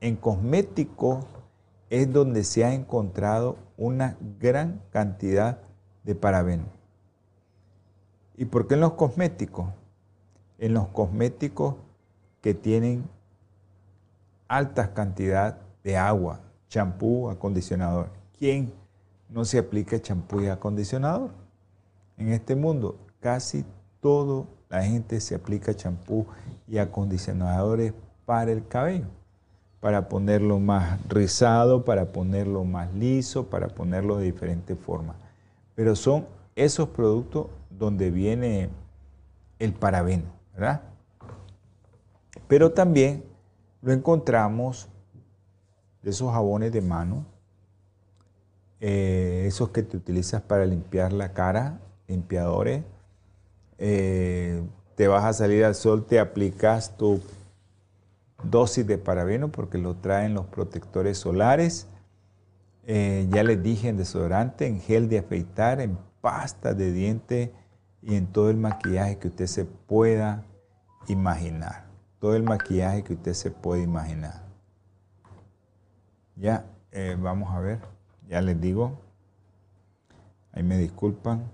en 0.00 0.16
cosméticos 0.16 1.26
es 1.90 2.10
donde 2.10 2.44
se 2.44 2.64
ha 2.64 2.72
encontrado 2.72 3.58
una 3.76 4.16
gran 4.38 4.80
cantidad 4.88 5.60
de 6.04 6.14
parabeno. 6.14 6.64
¿Y 8.38 8.46
por 8.46 8.66
qué 8.66 8.72
en 8.72 8.80
los 8.80 8.94
cosméticos? 8.94 9.68
En 10.56 10.72
los 10.72 10.88
cosméticos 10.88 11.74
que 12.40 12.54
tienen 12.54 13.19
altas 14.50 14.88
cantidades 14.88 15.54
de 15.84 15.96
agua, 15.96 16.40
champú, 16.68 17.30
acondicionador. 17.30 18.08
¿Quién 18.38 18.72
no 19.28 19.44
se 19.44 19.58
aplica 19.58 20.00
champú 20.00 20.40
y 20.40 20.48
acondicionador 20.48 21.30
en 22.18 22.32
este 22.32 22.56
mundo? 22.56 22.96
casi 23.20 23.64
todo 24.00 24.46
la 24.68 24.82
gente 24.82 25.20
se 25.20 25.34
aplica 25.34 25.74
champú 25.74 26.26
y 26.66 26.78
acondicionadores 26.78 27.92
para 28.24 28.50
el 28.50 28.66
cabello, 28.66 29.06
para 29.80 30.08
ponerlo 30.08 30.58
más 30.58 30.98
rizado, 31.08 31.84
para 31.84 32.12
ponerlo 32.12 32.64
más 32.64 32.92
liso, 32.94 33.46
para 33.46 33.68
ponerlo 33.68 34.16
de 34.18 34.26
diferentes 34.26 34.78
formas. 34.78 35.16
Pero 35.74 35.96
son 35.96 36.26
esos 36.54 36.88
productos 36.88 37.46
donde 37.70 38.10
viene 38.10 38.70
el 39.58 39.72
parabeno, 39.72 40.24
¿verdad? 40.54 40.82
Pero 42.46 42.72
también 42.72 43.24
lo 43.82 43.92
encontramos 43.92 44.88
de 46.02 46.10
esos 46.10 46.32
jabones 46.32 46.72
de 46.72 46.80
mano, 46.80 47.24
eh, 48.80 49.44
esos 49.46 49.70
que 49.70 49.82
te 49.82 49.96
utilizas 49.96 50.42
para 50.42 50.64
limpiar 50.64 51.12
la 51.12 51.32
cara, 51.32 51.80
limpiadores. 52.08 52.82
Eh, 53.78 54.62
te 54.94 55.08
vas 55.08 55.24
a 55.24 55.32
salir 55.32 55.64
al 55.64 55.74
sol, 55.74 56.04
te 56.04 56.18
aplicas 56.18 56.96
tu 56.96 57.20
dosis 58.42 58.86
de 58.86 58.98
parabeno 58.98 59.50
porque 59.50 59.78
lo 59.78 59.96
traen 59.96 60.34
los 60.34 60.46
protectores 60.46 61.18
solares. 61.18 61.86
Eh, 62.86 63.26
ya 63.30 63.44
les 63.44 63.62
dije 63.62 63.88
en 63.88 63.96
desodorante, 63.96 64.66
en 64.66 64.80
gel 64.80 65.08
de 65.08 65.18
afeitar, 65.18 65.80
en 65.80 65.98
pasta 66.20 66.74
de 66.74 66.92
diente 66.92 67.52
y 68.02 68.16
en 68.16 68.26
todo 68.26 68.50
el 68.50 68.56
maquillaje 68.56 69.18
que 69.18 69.28
usted 69.28 69.46
se 69.46 69.64
pueda 69.64 70.44
imaginar. 71.06 71.89
Todo 72.20 72.36
el 72.36 72.42
maquillaje 72.42 73.02
que 73.02 73.14
usted 73.14 73.32
se 73.32 73.50
puede 73.50 73.82
imaginar. 73.82 74.42
Ya, 76.36 76.66
eh, 76.92 77.16
vamos 77.18 77.52
a 77.54 77.60
ver, 77.60 77.80
ya 78.28 78.40
les 78.42 78.60
digo. 78.60 78.98
Ahí 80.52 80.62
me 80.62 80.76
disculpan. 80.76 81.50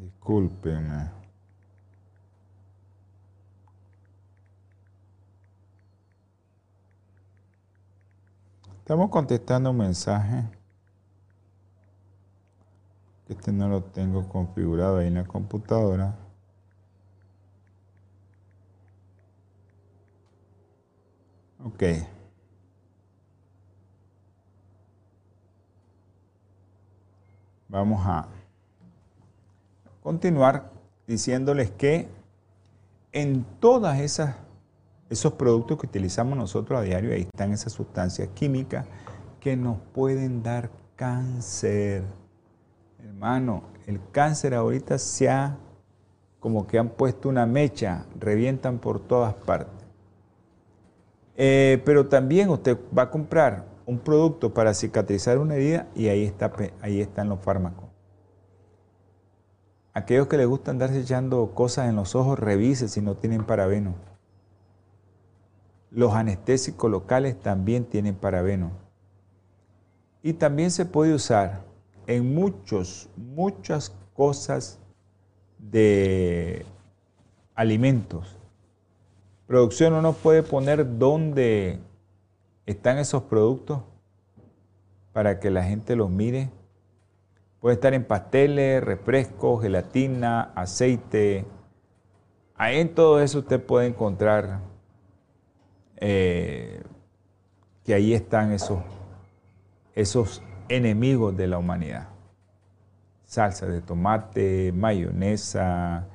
Discúlpenme. 0.00 1.19
Estamos 8.90 9.10
contestando 9.10 9.70
un 9.70 9.76
mensaje. 9.76 10.50
Este 13.28 13.52
no 13.52 13.68
lo 13.68 13.84
tengo 13.84 14.28
configurado 14.28 14.98
ahí 14.98 15.06
en 15.06 15.14
la 15.14 15.24
computadora. 15.24 16.18
Ok. 21.62 21.84
Vamos 27.68 28.04
a 28.04 28.26
continuar 30.02 30.72
diciéndoles 31.06 31.70
que 31.70 32.08
en 33.12 33.44
todas 33.60 34.00
esas 34.00 34.34
esos 35.10 35.32
productos 35.32 35.76
que 35.76 35.86
utilizamos 35.86 36.38
nosotros 36.38 36.78
a 36.78 36.82
diario, 36.82 37.12
ahí 37.12 37.22
están 37.22 37.52
esas 37.52 37.72
sustancias 37.72 38.28
químicas 38.32 38.86
que 39.40 39.56
nos 39.56 39.78
pueden 39.92 40.42
dar 40.42 40.70
cáncer. 40.94 42.04
Hermano, 43.00 43.64
el 43.86 44.00
cáncer 44.12 44.54
ahorita 44.54 44.98
se 44.98 45.28
ha 45.28 45.58
como 46.38 46.66
que 46.66 46.78
han 46.78 46.90
puesto 46.90 47.28
una 47.28 47.44
mecha, 47.44 48.06
revientan 48.18 48.78
por 48.78 49.00
todas 49.00 49.34
partes. 49.34 49.84
Eh, 51.36 51.82
pero 51.84 52.06
también 52.06 52.48
usted 52.48 52.78
va 52.96 53.02
a 53.02 53.10
comprar 53.10 53.66
un 53.86 53.98
producto 53.98 54.54
para 54.54 54.72
cicatrizar 54.74 55.38
una 55.38 55.56
herida 55.56 55.88
y 55.94 56.08
ahí, 56.08 56.24
está, 56.24 56.52
ahí 56.80 57.00
están 57.00 57.28
los 57.28 57.40
fármacos. 57.40 57.86
Aquellos 59.92 60.28
que 60.28 60.36
les 60.36 60.46
gusta 60.46 60.70
andarse 60.70 61.00
echando 61.00 61.52
cosas 61.52 61.88
en 61.88 61.96
los 61.96 62.14
ojos, 62.14 62.38
revise 62.38 62.88
si 62.88 63.00
no 63.00 63.16
tienen 63.16 63.44
parabeno. 63.44 64.09
Los 65.90 66.14
anestésicos 66.14 66.90
locales 66.90 67.38
también 67.40 67.84
tienen 67.84 68.14
parabeno. 68.14 68.70
Y 70.22 70.34
también 70.34 70.70
se 70.70 70.84
puede 70.84 71.14
usar 71.14 71.62
en 72.06 72.34
muchos, 72.34 73.08
muchas 73.16 73.94
cosas 74.14 74.78
de 75.58 76.64
alimentos. 77.54 78.36
Producción 79.46 79.92
no 79.92 80.02
nos 80.02 80.16
puede 80.16 80.42
poner 80.42 80.98
dónde 80.98 81.80
están 82.66 82.98
esos 82.98 83.24
productos 83.24 83.80
para 85.12 85.40
que 85.40 85.50
la 85.50 85.64
gente 85.64 85.96
los 85.96 86.08
mire. 86.08 86.50
Puede 87.60 87.74
estar 87.74 87.92
en 87.94 88.04
pasteles, 88.04 88.82
refrescos, 88.82 89.62
gelatina, 89.62 90.52
aceite. 90.54 91.44
Ahí 92.54 92.78
en 92.78 92.94
todo 92.94 93.20
eso 93.20 93.40
usted 93.40 93.60
puede 93.60 93.88
encontrar 93.88 94.60
eh, 96.00 96.82
que 97.84 97.94
ahí 97.94 98.14
están 98.14 98.52
esos, 98.52 98.80
esos 99.94 100.42
enemigos 100.68 101.36
de 101.36 101.46
la 101.46 101.58
humanidad. 101.58 102.08
Salsa 103.24 103.66
de 103.66 103.80
tomate, 103.80 104.72
mayonesa, 104.72 106.08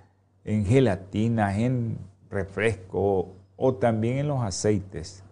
en 0.43 0.65
gelatina, 0.65 1.57
en 1.57 1.97
refresco 2.29 3.33
o 3.55 3.75
también 3.75 4.17
en 4.17 4.27
los 4.27 4.41
aceites. 4.41 5.23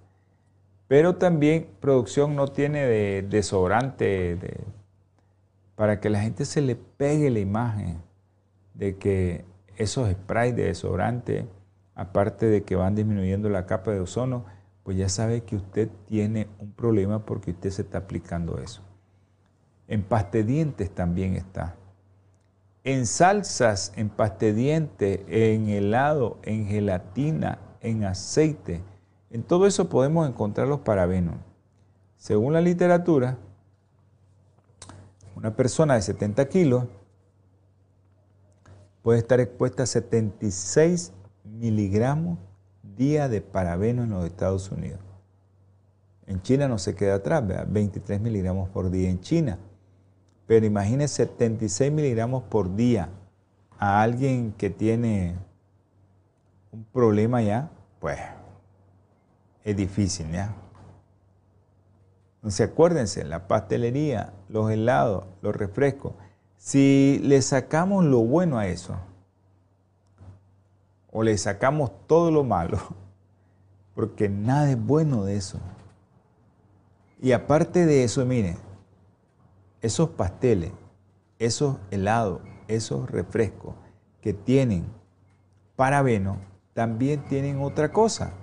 Pero 0.87 1.15
también 1.15 1.67
producción 1.79 2.35
no 2.35 2.47
tiene 2.47 2.85
de 2.85 3.25
desodorante 3.27 4.37
para 5.75 5.99
que 5.99 6.09
la 6.09 6.21
gente 6.21 6.45
se 6.45 6.61
le 6.61 6.75
pegue 6.75 7.29
la 7.29 7.39
imagen 7.39 8.01
de 8.73 8.97
que 8.97 9.45
esos 9.75 10.09
sprays 10.11 10.55
de 10.55 10.65
desodorante 10.65 11.47
aparte 11.95 12.47
de 12.47 12.63
que 12.63 12.75
van 12.75 12.95
disminuyendo 12.95 13.49
la 13.49 13.65
capa 13.65 13.91
de 13.91 13.99
ozono, 13.99 14.45
pues 14.83 14.97
ya 14.97 15.09
sabe 15.09 15.43
que 15.43 15.55
usted 15.55 15.89
tiene 16.07 16.47
un 16.59 16.71
problema 16.71 17.25
porque 17.25 17.51
usted 17.51 17.69
se 17.69 17.83
está 17.83 17.99
aplicando 17.99 18.57
eso. 18.59 18.81
En 19.87 20.03
pastedientes 20.03 20.93
también 20.93 21.35
está. 21.35 21.75
En 22.83 23.05
salsas, 23.05 23.93
en 23.95 24.09
pastedientes, 24.09 25.21
en 25.27 25.69
helado, 25.69 26.37
en 26.43 26.67
gelatina, 26.67 27.59
en 27.79 28.03
aceite. 28.03 28.81
En 29.29 29.43
todo 29.43 29.67
eso 29.67 29.87
podemos 29.87 30.27
encontrar 30.27 30.67
los 30.67 30.81
parabenos. 30.81 31.35
Según 32.17 32.53
la 32.53 32.61
literatura, 32.61 33.37
una 35.35 35.55
persona 35.55 35.95
de 35.95 36.01
70 36.01 36.47
kilos 36.49 36.85
puede 39.01 39.19
estar 39.19 39.39
expuesta 39.39 39.83
a 39.83 39.85
76 39.85 41.13
miligramos 41.43 42.39
día 42.95 43.29
de 43.29 43.41
parabeno 43.41 44.03
en 44.03 44.11
los 44.11 44.25
Estados 44.25 44.71
Unidos. 44.71 44.99
En 46.25 46.41
China 46.41 46.67
no 46.67 46.77
se 46.77 46.95
queda 46.95 47.15
atrás, 47.15 47.43
23 47.67 48.21
miligramos 48.21 48.69
por 48.69 48.89
día 48.89 49.09
en 49.09 49.19
China. 49.19 49.59
Pero 50.47 50.65
imagine 50.65 51.07
76 51.07 51.91
miligramos 51.91 52.43
por 52.43 52.75
día 52.75 53.09
a 53.77 54.01
alguien 54.01 54.53
que 54.53 54.69
tiene 54.69 55.35
un 56.71 56.83
problema 56.85 57.41
ya, 57.41 57.71
pues 57.99 58.19
es 59.63 59.75
difícil, 59.75 60.31
¿ya? 60.31 60.53
Entonces 62.35 62.69
acuérdense, 62.69 63.23
la 63.23 63.47
pastelería, 63.47 64.33
los 64.49 64.69
helados, 64.69 65.25
los 65.41 65.55
refrescos, 65.55 66.13
si 66.57 67.19
le 67.23 67.41
sacamos 67.41 68.03
lo 68.03 68.19
bueno 68.19 68.57
a 68.57 68.67
eso, 68.67 68.97
o 71.13 71.23
le 71.23 71.37
sacamos 71.37 71.91
todo 72.07 72.31
lo 72.31 72.43
malo, 72.43 72.79
porque 73.95 74.27
nada 74.27 74.71
es 74.71 74.83
bueno 74.83 75.23
de 75.23 75.37
eso. 75.37 75.59
Y 77.21 77.31
aparte 77.31 77.85
de 77.85 78.03
eso, 78.03 78.25
miren, 78.25 78.57
esos 79.81 80.09
pasteles, 80.09 80.71
esos 81.39 81.77
helados, 81.91 82.41
esos 82.67 83.09
refrescos 83.09 83.75
que 84.19 84.33
tienen 84.33 84.85
parabeno, 85.75 86.39
también 86.73 87.23
tienen 87.27 87.61
otra 87.61 87.91
cosa, 87.93 88.33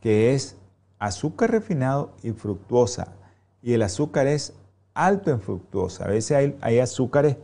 que 0.00 0.34
es 0.34 0.56
azúcar 0.98 1.50
refinado 1.50 2.14
y 2.22 2.32
fructuosa. 2.32 3.12
Y 3.60 3.74
el 3.74 3.82
azúcar 3.82 4.26
es 4.26 4.54
alto 4.94 5.30
en 5.30 5.40
fructuosa. 5.40 6.04
A 6.04 6.08
veces 6.08 6.36
hay, 6.36 6.58
hay 6.62 6.78
azúcares 6.78 7.36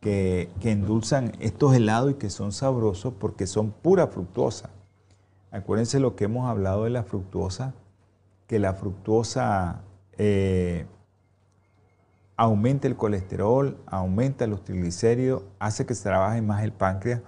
que, 0.00 0.50
endulzan 0.62 1.32
estos 1.40 1.74
helados 1.74 2.12
y 2.12 2.14
que 2.14 2.30
son 2.30 2.52
sabrosos 2.52 3.14
porque 3.18 3.46
son 3.46 3.70
pura 3.70 4.06
fructuosa. 4.06 4.70
Acuérdense 5.50 5.98
lo 5.98 6.14
que 6.14 6.24
hemos 6.24 6.48
hablado 6.48 6.84
de 6.84 6.90
la 6.90 7.02
fructuosa, 7.02 7.74
que 8.46 8.58
la 8.58 8.74
fructuosa 8.74 9.82
eh, 10.18 10.86
aumenta 12.36 12.86
el 12.86 12.96
colesterol, 12.96 13.78
aumenta 13.86 14.46
los 14.46 14.62
triglicéridos, 14.62 15.42
hace 15.58 15.86
que 15.86 15.94
se 15.94 16.04
trabaje 16.04 16.42
más 16.42 16.62
el 16.62 16.72
páncreas. 16.72 17.22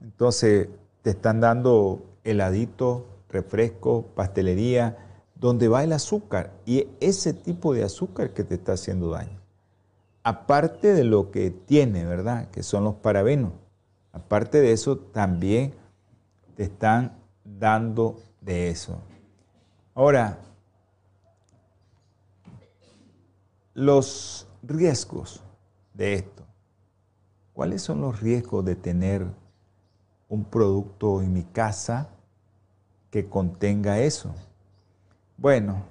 Entonces, 0.00 0.68
te 1.02 1.10
están 1.10 1.40
dando 1.40 2.04
heladito, 2.24 3.06
refresco, 3.28 4.06
pastelería, 4.14 4.98
donde 5.34 5.68
va 5.68 5.84
el 5.84 5.92
azúcar. 5.92 6.52
Y 6.64 6.88
ese 7.00 7.32
tipo 7.32 7.74
de 7.74 7.84
azúcar 7.84 8.30
que 8.30 8.44
te 8.44 8.54
está 8.54 8.72
haciendo 8.72 9.10
daño. 9.10 9.45
Aparte 10.28 10.92
de 10.92 11.04
lo 11.04 11.30
que 11.30 11.52
tiene, 11.52 12.04
¿verdad? 12.04 12.50
Que 12.50 12.64
son 12.64 12.82
los 12.82 12.96
parabenos. 12.96 13.52
Aparte 14.10 14.60
de 14.60 14.72
eso, 14.72 14.98
también 14.98 15.72
te 16.56 16.64
están 16.64 17.16
dando 17.44 18.16
de 18.40 18.68
eso. 18.68 18.98
Ahora, 19.94 20.40
los 23.72 24.48
riesgos 24.64 25.44
de 25.94 26.14
esto. 26.14 26.42
¿Cuáles 27.52 27.82
son 27.82 28.00
los 28.00 28.18
riesgos 28.18 28.64
de 28.64 28.74
tener 28.74 29.24
un 30.28 30.44
producto 30.44 31.22
en 31.22 31.34
mi 31.34 31.44
casa 31.44 32.08
que 33.12 33.28
contenga 33.28 34.00
eso? 34.00 34.34
Bueno, 35.36 35.84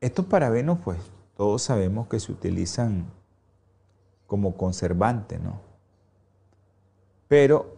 estos 0.00 0.24
parabenos, 0.24 0.78
pues 0.82 0.96
todos 1.36 1.62
sabemos 1.62 2.08
que 2.08 2.18
se 2.18 2.32
utilizan 2.32 3.06
como 4.26 4.56
conservante, 4.56 5.38
¿no? 5.38 5.60
Pero 7.28 7.76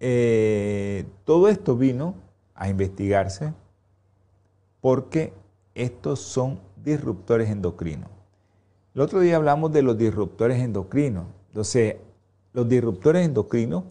eh, 0.00 1.06
todo 1.24 1.48
esto 1.48 1.76
vino 1.76 2.14
a 2.54 2.68
investigarse 2.68 3.52
porque 4.80 5.32
estos 5.74 6.20
son 6.20 6.60
disruptores 6.82 7.50
endocrinos. 7.50 8.10
El 8.94 9.02
otro 9.02 9.20
día 9.20 9.36
hablamos 9.36 9.72
de 9.72 9.82
los 9.82 9.98
disruptores 9.98 10.60
endocrinos. 10.60 11.26
Entonces, 11.48 11.96
los 12.52 12.68
disruptores 12.68 13.26
endocrinos 13.26 13.84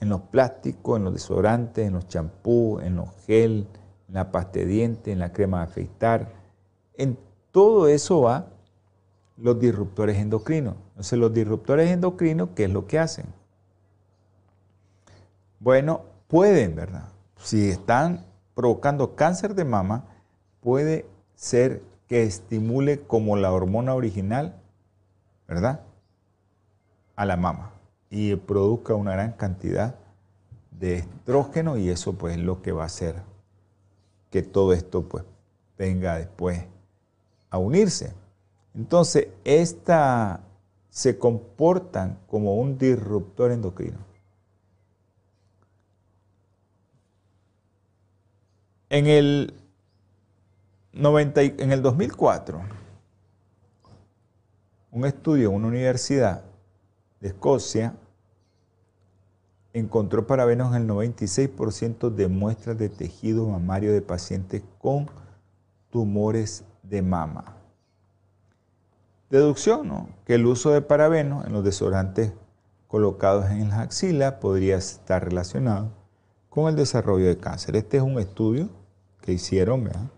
en 0.00 0.08
los 0.08 0.20
plásticos, 0.22 0.98
en 0.98 1.04
los 1.04 1.14
desodorantes, 1.14 1.86
en 1.86 1.94
los 1.94 2.08
champús, 2.08 2.82
en 2.82 2.96
los 2.96 3.08
gel, 3.26 3.66
en 4.08 4.14
la 4.14 4.30
pasta 4.32 4.58
de 4.58 4.66
dientes, 4.66 5.12
en 5.12 5.20
la 5.20 5.32
crema 5.32 5.58
de 5.58 5.64
afeitar, 5.64 6.43
en 6.96 7.18
todo 7.50 7.88
eso 7.88 8.22
va 8.22 8.46
los 9.36 9.58
disruptores 9.58 10.18
endocrinos. 10.18 10.74
Entonces, 10.90 11.18
los 11.18 11.32
disruptores 11.32 11.90
endocrinos, 11.90 12.50
¿qué 12.54 12.64
es 12.64 12.70
lo 12.70 12.86
que 12.86 12.98
hacen? 12.98 13.26
Bueno, 15.60 16.02
pueden, 16.28 16.76
¿verdad? 16.76 17.08
Si 17.38 17.68
están 17.68 18.24
provocando 18.54 19.16
cáncer 19.16 19.54
de 19.54 19.64
mama, 19.64 20.04
puede 20.60 21.06
ser 21.34 21.82
que 22.06 22.22
estimule 22.22 23.00
como 23.00 23.36
la 23.36 23.52
hormona 23.52 23.94
original, 23.94 24.54
¿verdad? 25.48 25.80
A 27.16 27.24
la 27.24 27.36
mama 27.36 27.74
y 28.16 28.36
produzca 28.36 28.94
una 28.94 29.12
gran 29.12 29.32
cantidad 29.32 29.96
de 30.70 30.98
estrógeno 30.98 31.76
y 31.76 31.88
eso 31.88 32.12
pues 32.12 32.36
es 32.36 32.42
lo 32.42 32.62
que 32.62 32.70
va 32.70 32.84
a 32.84 32.86
hacer 32.86 33.16
que 34.30 34.42
todo 34.42 34.72
esto 34.72 35.02
pues 35.08 35.24
venga 35.76 36.16
después 36.16 36.64
a 37.54 37.58
unirse. 37.58 38.12
Entonces, 38.74 39.28
esta 39.44 40.40
se 40.90 41.16
comportan 41.18 42.18
como 42.26 42.56
un 42.56 42.76
disruptor 42.78 43.52
endocrino. 43.52 43.98
En 48.88 49.06
el 49.06 49.54
90, 50.94 51.42
en 51.42 51.70
el 51.70 51.80
2004, 51.80 52.60
un 54.90 55.04
estudio 55.04 55.50
en 55.50 55.54
una 55.54 55.68
universidad 55.68 56.42
de 57.20 57.28
Escocia 57.28 57.94
encontró 59.72 60.26
parabenos 60.26 60.74
en 60.74 60.82
el 60.82 60.88
96% 60.88 62.10
de 62.10 62.26
muestras 62.26 62.76
de 62.78 62.88
tejido 62.88 63.46
mamario 63.46 63.92
de 63.92 64.02
pacientes 64.02 64.64
con 64.80 65.08
tumores 65.90 66.64
de 66.84 67.02
mama. 67.02 67.56
Deducción, 69.30 69.88
¿no? 69.88 70.08
Que 70.24 70.34
el 70.34 70.46
uso 70.46 70.70
de 70.70 70.80
parabenos 70.80 71.46
en 71.46 71.52
los 71.52 71.64
desodorantes 71.64 72.32
colocados 72.86 73.50
en 73.50 73.70
la 73.70 73.80
axila 73.80 74.38
podría 74.38 74.76
estar 74.76 75.24
relacionado 75.24 75.90
con 76.48 76.68
el 76.68 76.76
desarrollo 76.76 77.26
de 77.26 77.38
cáncer. 77.38 77.74
Este 77.76 77.96
es 77.96 78.02
un 78.02 78.18
estudio 78.18 78.68
que 79.20 79.32
hicieron, 79.32 79.84
¿verdad? 79.84 80.08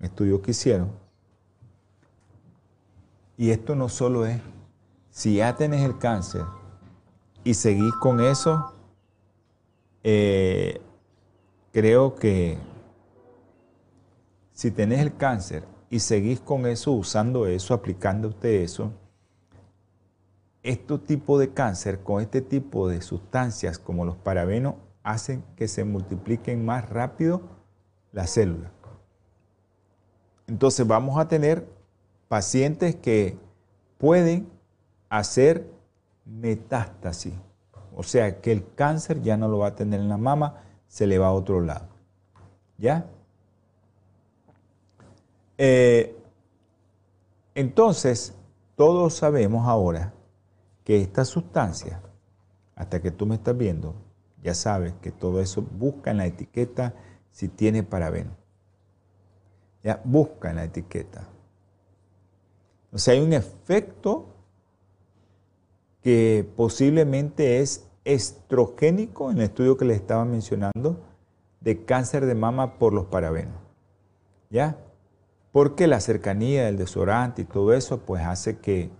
estudio 0.00 0.40
que 0.42 0.52
hicieron. 0.52 0.92
Y 3.36 3.50
esto 3.50 3.74
no 3.74 3.88
solo 3.88 4.26
es, 4.26 4.40
si 5.10 5.36
ya 5.36 5.56
tenés 5.56 5.82
el 5.82 5.98
cáncer 5.98 6.42
y 7.44 7.54
seguís 7.54 7.92
con 8.00 8.20
eso, 8.20 8.72
eh, 10.02 10.80
creo 11.72 12.14
que 12.16 12.58
si 14.58 14.72
tenés 14.72 14.98
el 14.98 15.16
cáncer 15.16 15.62
y 15.88 16.00
seguís 16.00 16.40
con 16.40 16.66
eso, 16.66 16.90
usando 16.90 17.46
eso, 17.46 17.74
aplicando 17.74 18.26
usted 18.26 18.62
eso, 18.62 18.90
este 20.64 20.98
tipo 20.98 21.38
de 21.38 21.50
cáncer 21.50 22.00
con 22.00 22.20
este 22.20 22.40
tipo 22.40 22.88
de 22.88 23.00
sustancias 23.00 23.78
como 23.78 24.04
los 24.04 24.16
parabenos 24.16 24.74
hacen 25.04 25.44
que 25.54 25.68
se 25.68 25.84
multipliquen 25.84 26.64
más 26.64 26.90
rápido 26.90 27.42
las 28.10 28.30
células. 28.30 28.72
Entonces 30.48 30.84
vamos 30.84 31.20
a 31.20 31.28
tener 31.28 31.68
pacientes 32.26 32.96
que 32.96 33.38
pueden 33.96 34.48
hacer 35.08 35.70
metástasis. 36.24 37.34
O 37.94 38.02
sea 38.02 38.40
que 38.40 38.50
el 38.50 38.66
cáncer 38.74 39.22
ya 39.22 39.36
no 39.36 39.46
lo 39.46 39.58
va 39.58 39.68
a 39.68 39.76
tener 39.76 40.00
en 40.00 40.08
la 40.08 40.18
mama, 40.18 40.64
se 40.88 41.06
le 41.06 41.16
va 41.20 41.28
a 41.28 41.32
otro 41.32 41.60
lado. 41.60 41.86
¿Ya? 42.76 43.08
Eh, 45.58 46.16
entonces, 47.54 48.34
todos 48.76 49.14
sabemos 49.14 49.66
ahora 49.66 50.14
que 50.84 51.00
esta 51.02 51.24
sustancia, 51.24 52.00
hasta 52.76 53.02
que 53.02 53.10
tú 53.10 53.26
me 53.26 53.34
estás 53.34 53.56
viendo, 53.56 53.94
ya 54.42 54.54
sabes 54.54 54.94
que 55.02 55.10
todo 55.10 55.40
eso 55.40 55.62
busca 55.62 56.12
en 56.12 56.18
la 56.18 56.26
etiqueta 56.26 56.94
si 57.32 57.48
tiene 57.48 57.82
parabeno. 57.82 58.30
Ya 59.82 60.00
busca 60.04 60.50
en 60.50 60.56
la 60.56 60.64
etiqueta. 60.64 61.28
O 62.92 62.98
sea, 62.98 63.14
hay 63.14 63.20
un 63.20 63.32
efecto 63.32 64.26
que 66.02 66.48
posiblemente 66.56 67.60
es 67.60 67.86
estrogénico 68.04 69.30
en 69.30 69.38
el 69.38 69.44
estudio 69.44 69.76
que 69.76 69.84
les 69.84 69.96
estaba 69.96 70.24
mencionando 70.24 71.00
de 71.60 71.84
cáncer 71.84 72.24
de 72.24 72.34
mama 72.34 72.78
por 72.78 72.94
los 72.94 73.06
parabenos. 73.06 73.56
¿Ya? 74.50 74.78
Porque 75.58 75.88
la 75.88 75.98
cercanía 75.98 76.66
del 76.66 76.76
desodorante 76.76 77.42
y 77.42 77.44
todo 77.44 77.74
eso 77.74 77.98
pues 77.98 78.24
hace 78.24 78.58
que 78.58 78.92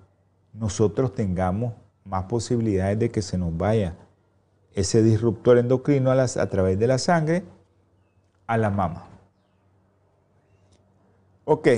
nosotros 0.52 1.14
tengamos 1.14 1.74
más 2.04 2.24
posibilidades 2.24 2.98
de 2.98 3.10
que 3.12 3.22
se 3.22 3.38
nos 3.38 3.56
vaya 3.56 3.94
ese 4.72 5.04
disruptor 5.04 5.58
endocrino 5.58 6.10
a, 6.10 6.20
a 6.20 6.48
través 6.48 6.76
de 6.76 6.88
la 6.88 6.98
sangre 6.98 7.44
a 8.48 8.56
la 8.56 8.70
mama. 8.70 9.06
Ok, 11.44 11.68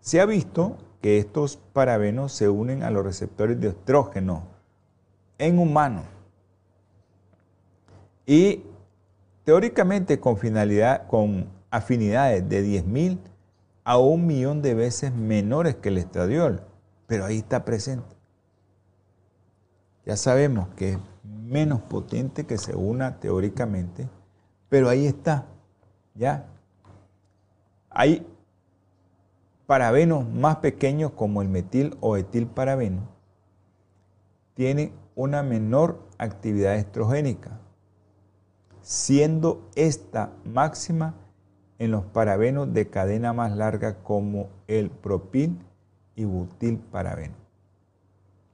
se 0.00 0.18
ha 0.18 0.24
visto 0.24 0.78
que 1.02 1.18
estos 1.18 1.58
parabenos 1.58 2.32
se 2.32 2.48
unen 2.48 2.82
a 2.82 2.90
los 2.90 3.04
receptores 3.04 3.60
de 3.60 3.68
estrógeno 3.68 4.44
en 5.36 5.58
humanos 5.58 6.06
y 8.24 8.62
teóricamente 9.44 10.18
con 10.18 10.38
finalidad, 10.38 11.06
con 11.08 11.60
afinidades 11.72 12.48
de 12.48 12.62
10.000 12.62 13.18
a 13.82 13.98
un 13.98 14.26
millón 14.26 14.62
de 14.62 14.74
veces 14.74 15.12
menores 15.12 15.74
que 15.74 15.88
el 15.88 15.98
estradiol, 15.98 16.62
pero 17.08 17.24
ahí 17.24 17.38
está 17.38 17.64
presente. 17.64 18.14
Ya 20.04 20.16
sabemos 20.16 20.68
que 20.76 20.92
es 20.92 20.98
menos 21.24 21.80
potente 21.80 22.44
que 22.44 22.58
se 22.58 22.76
una 22.76 23.18
teóricamente, 23.18 24.08
pero 24.68 24.88
ahí 24.88 25.06
está, 25.06 25.46
ya 26.14 26.46
hay 27.88 28.26
parabenos 29.66 30.28
más 30.28 30.56
pequeños 30.56 31.12
como 31.12 31.40
el 31.40 31.48
metil 31.48 31.96
o 32.00 32.18
etilparabeno. 32.18 33.08
Tienen 34.54 34.92
una 35.14 35.42
menor 35.42 36.00
actividad 36.18 36.76
estrogénica, 36.76 37.58
siendo 38.82 39.70
esta 39.74 40.32
máxima 40.44 41.14
en 41.82 41.90
los 41.90 42.04
parabenos 42.04 42.72
de 42.72 42.88
cadena 42.88 43.32
más 43.32 43.56
larga 43.56 43.96
como 44.04 44.50
el 44.68 44.88
propil 44.88 45.58
y 46.14 46.24
butilparabeno. 46.24 47.34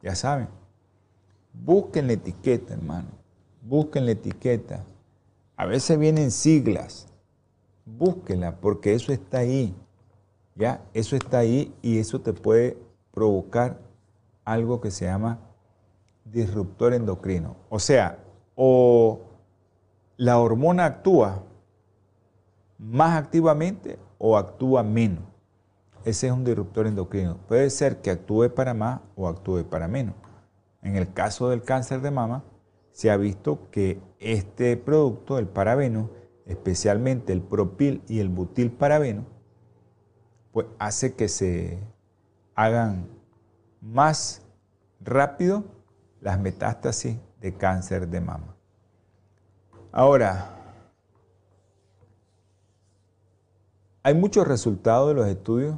Ya 0.00 0.14
saben, 0.14 0.48
busquen 1.52 2.06
la 2.06 2.14
etiqueta, 2.14 2.72
hermano. 2.72 3.08
Busquen 3.60 4.06
la 4.06 4.12
etiqueta. 4.12 4.82
A 5.56 5.66
veces 5.66 5.98
vienen 5.98 6.30
siglas 6.30 7.08
búsquela 7.84 8.56
porque 8.56 8.94
eso 8.94 9.12
está 9.12 9.38
ahí. 9.38 9.74
Ya, 10.54 10.82
eso 10.94 11.14
está 11.14 11.38
ahí 11.38 11.74
y 11.82 11.98
eso 11.98 12.20
te 12.20 12.32
puede 12.32 12.78
provocar 13.12 13.78
algo 14.44 14.80
que 14.80 14.90
se 14.90 15.04
llama 15.04 15.38
disruptor 16.24 16.94
endocrino. 16.94 17.56
O 17.68 17.78
sea, 17.78 18.18
o 18.56 19.20
la 20.16 20.38
hormona 20.38 20.86
actúa 20.86 21.44
más 22.78 23.18
activamente 23.18 23.98
o 24.18 24.36
actúa 24.36 24.82
menos. 24.82 25.24
Ese 26.04 26.28
es 26.28 26.32
un 26.32 26.44
disruptor 26.44 26.86
endocrino. 26.86 27.38
Puede 27.48 27.68
ser 27.70 28.00
que 28.00 28.10
actúe 28.10 28.54
para 28.54 28.72
más 28.72 29.00
o 29.16 29.28
actúe 29.28 29.64
para 29.64 29.88
menos. 29.88 30.14
En 30.82 30.96
el 30.96 31.12
caso 31.12 31.48
del 31.50 31.62
cáncer 31.62 32.00
de 32.00 32.10
mama, 32.10 32.44
se 32.92 33.10
ha 33.10 33.16
visto 33.16 33.70
que 33.70 34.00
este 34.18 34.76
producto, 34.76 35.38
el 35.38 35.48
parabeno, 35.48 36.10
especialmente 36.46 37.32
el 37.32 37.42
propil 37.42 38.02
y 38.08 38.20
el 38.20 38.28
butil 38.28 38.70
parabeno, 38.72 39.26
pues 40.52 40.66
hace 40.78 41.14
que 41.14 41.28
se 41.28 41.78
hagan 42.54 43.06
más 43.80 44.42
rápido 45.00 45.64
las 46.20 46.40
metástasis 46.40 47.18
de 47.40 47.54
cáncer 47.54 48.08
de 48.08 48.20
mama. 48.20 48.56
Ahora, 49.92 50.57
hay 54.02 54.14
muchos 54.14 54.46
resultados 54.46 55.08
de 55.08 55.14
los 55.14 55.26
estudios, 55.26 55.76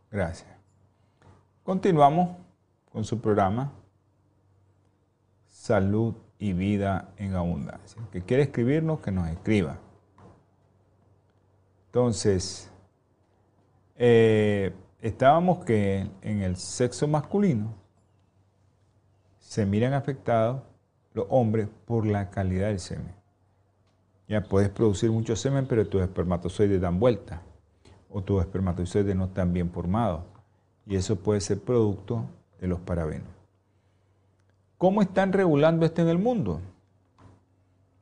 Gracias. 0.09 0.49
Continuamos 1.63 2.37
con 2.93 3.03
su 3.03 3.19
programa 3.19 3.73
Salud 5.47 6.15
y 6.39 6.53
Vida 6.53 7.09
en 7.17 7.35
Abundancia. 7.35 8.01
Que 8.09 8.21
quiere 8.21 8.43
escribirnos, 8.43 9.01
que 9.01 9.11
nos 9.11 9.27
escriba. 9.27 9.79
Entonces, 11.91 12.71
eh, 13.97 14.73
estábamos 15.01 15.65
que 15.65 16.07
en 16.21 16.41
el 16.41 16.55
sexo 16.55 17.05
masculino 17.05 17.73
se 19.39 19.65
miran 19.65 19.91
afectados 19.91 20.61
los 21.13 21.25
hombres 21.29 21.67
por 21.83 22.05
la 22.05 22.29
calidad 22.29 22.67
del 22.67 22.79
semen. 22.79 23.13
Ya 24.29 24.41
puedes 24.41 24.69
producir 24.69 25.11
mucho 25.11 25.35
semen, 25.35 25.65
pero 25.65 25.85
tus 25.85 26.01
espermatozoides 26.01 26.79
dan 26.79 26.97
vuelta 26.97 27.41
o 28.09 28.21
tus 28.21 28.39
espermatozoides 28.39 29.13
no 29.13 29.25
están 29.25 29.51
bien 29.51 29.69
formados. 29.69 30.21
Y 30.85 30.95
eso 30.95 31.17
puede 31.17 31.41
ser 31.41 31.59
producto 31.59 32.23
de 32.61 32.67
los 32.67 32.79
parabenos. 32.79 33.27
¿Cómo 34.77 35.01
están 35.01 35.33
regulando 35.33 35.85
esto 35.85 36.01
en 36.01 36.07
el 36.07 36.19
mundo? 36.19 36.61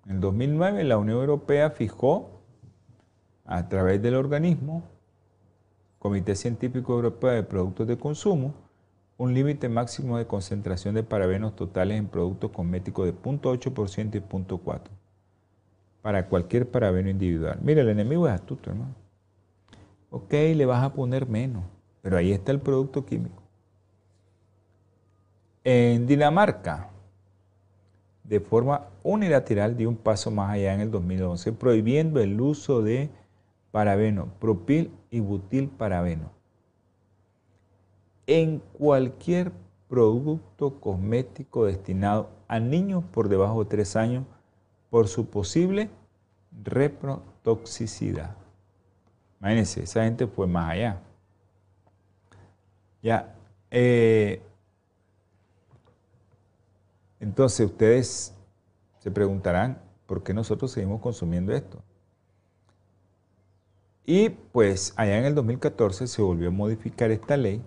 En 0.06 0.22
2009 0.22 0.84
la 0.84 1.00
Unión 1.00 1.18
Europea 1.18 1.72
fijó 1.72 2.39
a 3.50 3.68
través 3.68 4.00
del 4.02 4.14
organismo 4.14 4.84
Comité 5.98 6.36
Científico 6.36 6.94
Europeo 6.94 7.32
de 7.32 7.44
Productos 7.44 7.88
de 7.88 7.98
Consumo 7.98 8.54
un 9.18 9.34
límite 9.34 9.68
máximo 9.68 10.18
de 10.18 10.28
concentración 10.28 10.96
de 10.96 11.04
parabenos 11.04 11.56
totales 11.56 11.98
en 11.98 12.08
productos 12.08 12.52
cosméticos 12.52 13.06
de 13.06 13.14
0.8% 13.14 14.16
y 14.16 14.22
0.4% 14.22 14.82
para 16.02 16.28
cualquier 16.28 16.70
parabeno 16.70 17.10
individual. 17.10 17.60
Mira, 17.62 17.82
el 17.82 17.90
enemigo 17.90 18.28
es 18.28 18.34
astuto, 18.34 18.70
hermano. 18.70 18.94
Ok, 20.12 20.32
le 20.32 20.66
vas 20.66 20.84
a 20.84 20.94
poner 20.94 21.28
menos, 21.28 21.64
pero 22.02 22.16
ahí 22.16 22.32
está 22.32 22.54
el 22.54 22.60
producto 22.60 23.06
químico. 23.06 23.42
En 25.66 26.08
Dinamarca, 26.08 26.90
de 28.24 28.40
forma 28.40 28.86
unilateral, 29.04 29.76
dio 29.76 29.90
un 29.90 29.98
paso 29.98 30.32
más 30.32 30.52
allá 30.52 30.74
en 30.74 30.82
el 30.82 30.92
2011, 30.92 31.52
prohibiendo 31.52 32.22
el 32.22 32.40
uso 32.40 32.82
de 32.82 33.10
parabeno, 33.72 34.28
propil 34.40 34.92
y 35.10 35.20
butil 35.20 35.70
parabeno 35.70 36.32
en 38.30 38.60
cualquier 38.74 39.52
producto 39.88 40.80
cosmético 40.80 41.66
destinado 41.66 42.30
a 42.48 42.60
niños 42.60 43.04
por 43.12 43.28
debajo 43.28 43.64
de 43.64 43.70
3 43.72 43.96
años 43.96 44.26
por 44.92 45.08
su 45.08 45.32
posible 45.32 45.90
reprotoxicidad. 46.64 48.36
Imagínense, 49.40 49.82
esa 49.82 50.04
gente 50.04 50.28
fue 50.28 50.46
más 50.46 50.70
allá. 50.70 51.02
Ya, 53.02 53.36
eh, 53.72 54.44
entonces 57.20 57.66
ustedes 57.66 58.36
se 59.00 59.10
preguntarán, 59.10 59.82
¿por 60.06 60.22
qué 60.22 60.36
nosotros 60.36 60.70
seguimos 60.72 61.02
consumiendo 61.02 61.52
esto? 61.52 61.82
Y 64.12 64.30
pues 64.30 64.92
allá 64.96 65.20
en 65.20 65.26
el 65.26 65.36
2014 65.36 66.08
se 66.08 66.24
volvió 66.24 66.48
a 66.48 66.52
modificar 66.52 67.12
esta 67.12 67.38
ley 67.38 67.62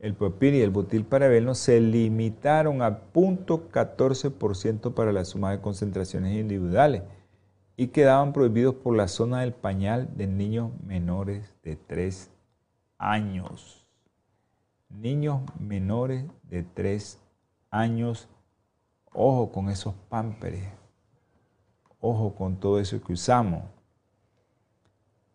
el 0.00 0.14
propil 0.14 0.54
y 0.54 0.62
el 0.62 0.70
butil 0.70 1.04
parabeno 1.04 1.54
se 1.54 1.80
limitaron 1.80 2.82
a 2.82 3.00
0.14% 3.12 4.92
para 4.92 5.12
la 5.12 5.24
suma 5.24 5.52
de 5.52 5.60
concentraciones 5.60 6.34
individuales 6.34 7.04
y 7.76 7.86
quedaban 7.86 8.32
prohibidos 8.32 8.74
por 8.74 8.96
la 8.96 9.06
zona 9.06 9.42
del 9.42 9.52
pañal 9.52 10.08
de 10.16 10.26
niños 10.26 10.72
menores 10.84 11.54
de 11.62 11.76
3 11.76 12.28
años. 12.98 13.86
niños 14.88 15.42
menores 15.60 16.24
de 16.42 16.64
3 16.64 17.16
años. 17.70 18.28
Ojo 19.12 19.52
con 19.52 19.70
esos 19.70 19.94
pámperes. 20.08 20.64
Ojo 22.00 22.34
con 22.34 22.58
todo 22.58 22.80
eso 22.80 23.00
que 23.00 23.12
usamos. 23.12 23.62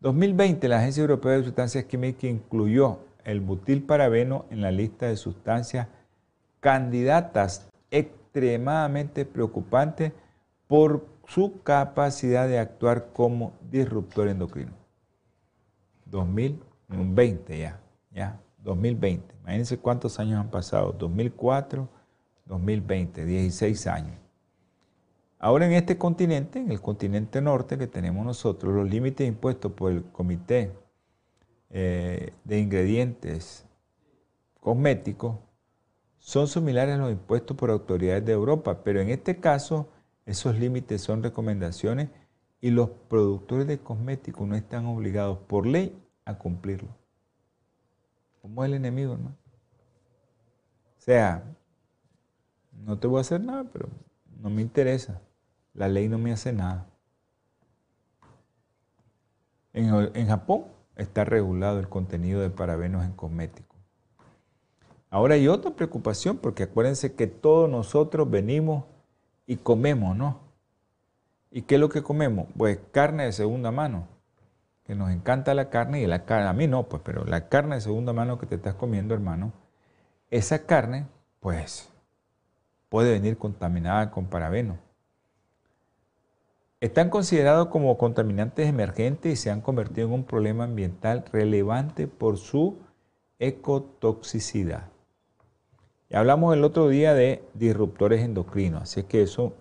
2020, 0.02 0.68
la 0.68 0.78
Agencia 0.80 1.02
Europea 1.02 1.34
de 1.34 1.44
Sustancias 1.44 1.86
Químicas 1.86 2.26
incluyó 2.26 3.00
el 3.24 3.42
butilparabeno 3.42 4.46
en 4.50 4.62
la 4.62 4.72
lista 4.72 5.08
de 5.08 5.18
sustancias 5.18 5.88
candidatas 6.60 7.70
extremadamente 7.90 9.26
preocupantes 9.26 10.12
por 10.68 11.08
su 11.28 11.62
capacidad 11.64 12.48
de 12.48 12.60
actuar 12.60 13.10
como 13.14 13.54
disruptor 13.72 14.28
endocrino. 14.28 14.74
2020 16.06 17.58
ya, 17.58 17.80
ya, 18.12 18.40
2020. 18.60 19.36
Imagínense 19.42 19.78
cuántos 19.78 20.20
años 20.20 20.40
han 20.40 20.50
pasado, 20.50 20.92
2004, 20.92 21.88
2020, 22.46 23.26
16 23.26 23.88
años. 23.88 24.25
Ahora 25.46 25.68
en 25.68 25.74
este 25.74 25.96
continente, 26.00 26.58
en 26.58 26.72
el 26.72 26.82
continente 26.82 27.40
norte 27.40 27.78
que 27.78 27.86
tenemos 27.86 28.26
nosotros, 28.26 28.74
los 28.74 28.90
límites 28.90 29.28
impuestos 29.28 29.72
por 29.74 29.92
el 29.92 30.04
Comité 30.06 30.72
eh, 31.70 32.34
de 32.44 32.60
Ingredientes 32.60 33.64
Cosméticos 34.60 35.38
son 36.18 36.48
similares 36.48 36.96
a 36.96 36.98
los 36.98 37.12
impuestos 37.12 37.56
por 37.56 37.70
autoridades 37.70 38.26
de 38.26 38.32
Europa, 38.32 38.84
pero 38.84 39.00
en 39.00 39.12
este 39.12 39.40
caso 39.40 39.88
esos 40.26 40.58
límites 40.58 41.02
son 41.02 41.22
recomendaciones 41.22 42.10
y 42.60 42.72
los 42.72 42.90
productores 43.08 43.68
de 43.68 43.78
cosméticos 43.78 44.48
no 44.48 44.56
están 44.56 44.88
obligados 44.88 45.38
por 45.38 45.68
ley 45.68 45.96
a 46.26 46.40
cumplirlo. 46.40 46.90
¿Cómo 48.42 48.64
es 48.64 48.70
el 48.70 48.78
enemigo, 48.78 49.14
hermano? 49.14 49.38
O 50.98 51.02
sea, 51.02 51.44
no 52.84 52.98
te 52.98 53.06
voy 53.06 53.20
a 53.20 53.22
hacer 53.22 53.42
nada, 53.42 53.64
pero 53.72 53.90
no 54.42 54.50
me 54.50 54.64
interesa. 54.64 55.22
La 55.76 55.90
ley 55.90 56.08
no 56.08 56.18
me 56.18 56.32
hace 56.32 56.54
nada. 56.54 56.88
En, 59.74 60.28
Japón 60.28 60.68
está 60.96 61.26
regulado 61.26 61.80
el 61.80 61.90
contenido 61.90 62.40
de 62.40 62.50
parabenos 62.50 63.04
en 63.04 63.12
cosméticos. 63.12 63.78
Ahora 65.10 65.36
hay 65.36 65.50
otra 65.50 65.72
preocupación, 65.72 66.38
porque 66.38 66.64
acuérdense 66.64 67.14
que 67.14 67.28
todos 67.28 67.70
nosotros 67.70 68.30
venimos 68.30 68.86
y 69.46 69.58
comemos, 69.58 70.16
¿no? 70.16 70.40
¿Y 71.52 71.64
qué 71.64 71.76
es 71.76 71.82
lo 71.82 71.90
que 71.90 72.04
comemos? 72.04 72.48
Pues 72.58 72.80
carne 72.92 73.26
de 73.26 73.34
segunda 73.34 73.72
mano, 73.72 74.08
que 74.86 74.96
nos 74.96 75.12
encanta 75.12 75.54
la 75.54 75.70
carne 75.70 76.02
y 76.02 76.08
la 76.08 76.24
carne, 76.24 76.48
a 76.48 76.54
mí 76.54 76.68
no, 76.68 76.84
pues, 76.84 77.02
pero 77.04 77.26
la 77.26 77.50
carne 77.50 77.76
de 77.76 77.82
segunda 77.82 78.14
mano 78.14 78.40
que 78.40 78.46
te 78.46 78.56
estás 78.56 78.76
comiendo, 78.76 79.14
hermano, 79.14 79.52
esa 80.30 80.66
carne, 80.66 81.06
pues, 81.42 81.90
puede 82.88 83.12
venir 83.12 83.38
contaminada 83.38 84.10
con 84.10 84.28
parabeno. 84.28 84.85
Están 86.86 87.10
considerados 87.10 87.70
como 87.70 87.98
contaminantes 87.98 88.70
emergentes 88.70 89.34
y 89.34 89.36
se 89.36 89.50
han 89.50 89.60
convertido 89.60 90.06
en 90.06 90.14
un 90.14 90.24
problema 90.24 90.66
ambiental 90.66 91.26
relevante 91.34 92.08
por 92.08 92.38
su 92.38 92.78
ecotoxicidad. 93.40 94.92
Y 96.12 96.16
hablamos 96.16 96.54
el 96.54 96.64
otro 96.64 96.88
día 96.88 97.16
de 97.16 97.44
disruptores 97.56 98.22
endocrinos, 98.22 98.84
así 98.84 99.02
que 99.02 99.24
eso, 99.24 99.54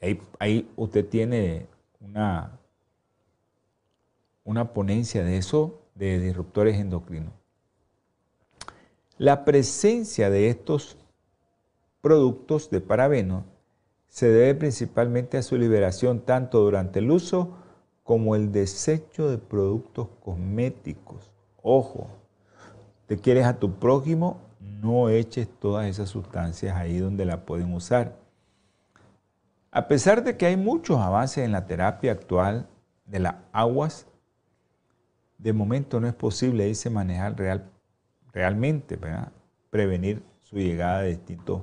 ahí, 0.00 0.22
ahí 0.38 0.70
usted 0.76 1.04
tiene 1.04 1.66
una, 2.00 2.60
una 4.44 4.72
ponencia 4.72 5.24
de 5.24 5.36
eso, 5.36 5.80
de 5.96 6.20
disruptores 6.20 6.78
endocrinos. 6.78 7.32
La 9.18 9.44
presencia 9.44 10.30
de 10.30 10.48
estos 10.48 10.96
productos 12.00 12.70
de 12.70 12.80
parabeno 12.80 13.52
se 14.14 14.28
debe 14.28 14.54
principalmente 14.54 15.38
a 15.38 15.42
su 15.42 15.58
liberación 15.58 16.20
tanto 16.20 16.60
durante 16.60 17.00
el 17.00 17.10
uso 17.10 17.56
como 18.04 18.36
el 18.36 18.52
desecho 18.52 19.28
de 19.28 19.38
productos 19.38 20.06
cosméticos. 20.24 21.32
Ojo, 21.60 22.06
te 23.08 23.18
quieres 23.18 23.44
a 23.44 23.58
tu 23.58 23.72
prójimo, 23.72 24.38
no 24.60 25.08
eches 25.08 25.48
todas 25.58 25.88
esas 25.88 26.10
sustancias 26.10 26.76
ahí 26.76 26.98
donde 26.98 27.24
la 27.24 27.44
pueden 27.44 27.74
usar. 27.74 28.14
A 29.72 29.88
pesar 29.88 30.22
de 30.22 30.36
que 30.36 30.46
hay 30.46 30.56
muchos 30.56 31.00
avances 31.00 31.44
en 31.44 31.50
la 31.50 31.66
terapia 31.66 32.12
actual 32.12 32.68
de 33.06 33.18
las 33.18 33.34
aguas, 33.50 34.06
de 35.38 35.52
momento 35.52 35.98
no 35.98 36.06
es 36.06 36.14
posible, 36.14 36.66
dice, 36.66 36.88
manejar 36.88 37.36
real, 37.36 37.68
realmente, 38.32 38.96
prevenir 39.70 40.22
su 40.44 40.54
llegada 40.58 41.00
de 41.00 41.08
distintos 41.08 41.62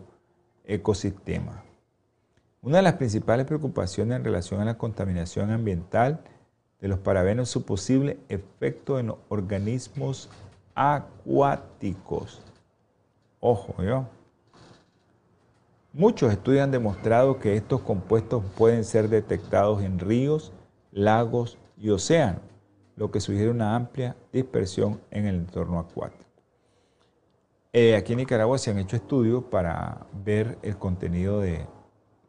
ecosistemas. 0.66 1.71
Una 2.64 2.78
de 2.78 2.84
las 2.84 2.94
principales 2.94 3.48
preocupaciones 3.48 4.16
en 4.16 4.24
relación 4.24 4.62
a 4.62 4.66
la 4.66 4.78
contaminación 4.78 5.50
ambiental 5.50 6.20
de 6.80 6.88
los 6.88 7.00
parabenos 7.00 7.48
es 7.48 7.54
su 7.54 7.66
posible 7.66 8.20
efecto 8.30 9.00
en 9.00 9.08
los 9.08 9.18
organismos 9.30 10.30
acuáticos. 10.76 12.44
Ojo, 13.40 13.82
yo. 13.82 14.06
Muchos 15.92 16.32
estudios 16.32 16.64
han 16.64 16.70
demostrado 16.70 17.40
que 17.40 17.56
estos 17.56 17.82
compuestos 17.82 18.44
pueden 18.56 18.84
ser 18.84 19.10
detectados 19.10 19.82
en 19.82 19.98
ríos, 19.98 20.54
lagos 20.92 21.58
y 21.80 21.90
océanos, 21.90 22.44
lo 22.96 23.10
que 23.10 23.22
sugiere 23.22 23.50
una 23.50 23.76
amplia 23.76 24.16
dispersión 24.32 25.02
en 25.10 25.26
el 25.26 25.36
entorno 25.36 25.80
acuático. 25.80 26.30
Eh, 27.74 27.96
aquí 27.96 28.14
en 28.14 28.20
Nicaragua 28.20 28.60
se 28.60 28.70
han 28.70 28.78
hecho 28.78 28.98
estudios 28.98 29.46
para 29.46 30.06
ver 30.24 30.60
el 30.62 30.78
contenido 30.78 31.40
de 31.40 31.66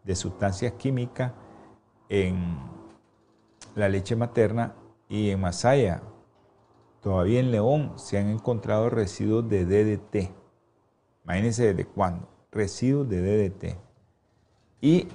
de 0.05 0.15
sustancias 0.15 0.73
químicas 0.73 1.33
en 2.09 2.59
la 3.75 3.89
leche 3.89 4.17
materna 4.17 4.75
y 5.09 5.31
en 5.31 5.41
Masaya. 5.41 6.03
Todavía 7.01 7.41
en 7.41 7.51
León 7.51 7.93
se 7.97 8.19
han 8.19 8.29
encontrado 8.29 8.91
residuos 8.91 9.49
de 9.49 9.65
DDT. 9.65 10.31
Imagínense 11.25 11.67
desde 11.67 11.87
cuándo. 11.87 12.29
Residuos 12.51 13.09
de 13.09 13.23
DDT. 13.23 13.79
Y 14.81 15.09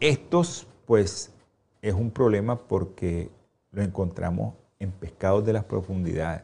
estos, 0.00 0.66
pues, 0.86 1.34
es 1.80 1.94
un 1.94 2.10
problema 2.10 2.56
porque 2.66 3.30
lo 3.70 3.82
encontramos 3.82 4.54
en 4.78 4.90
pescados 4.90 5.44
de 5.44 5.52
las 5.52 5.64
profundidades. 5.64 6.42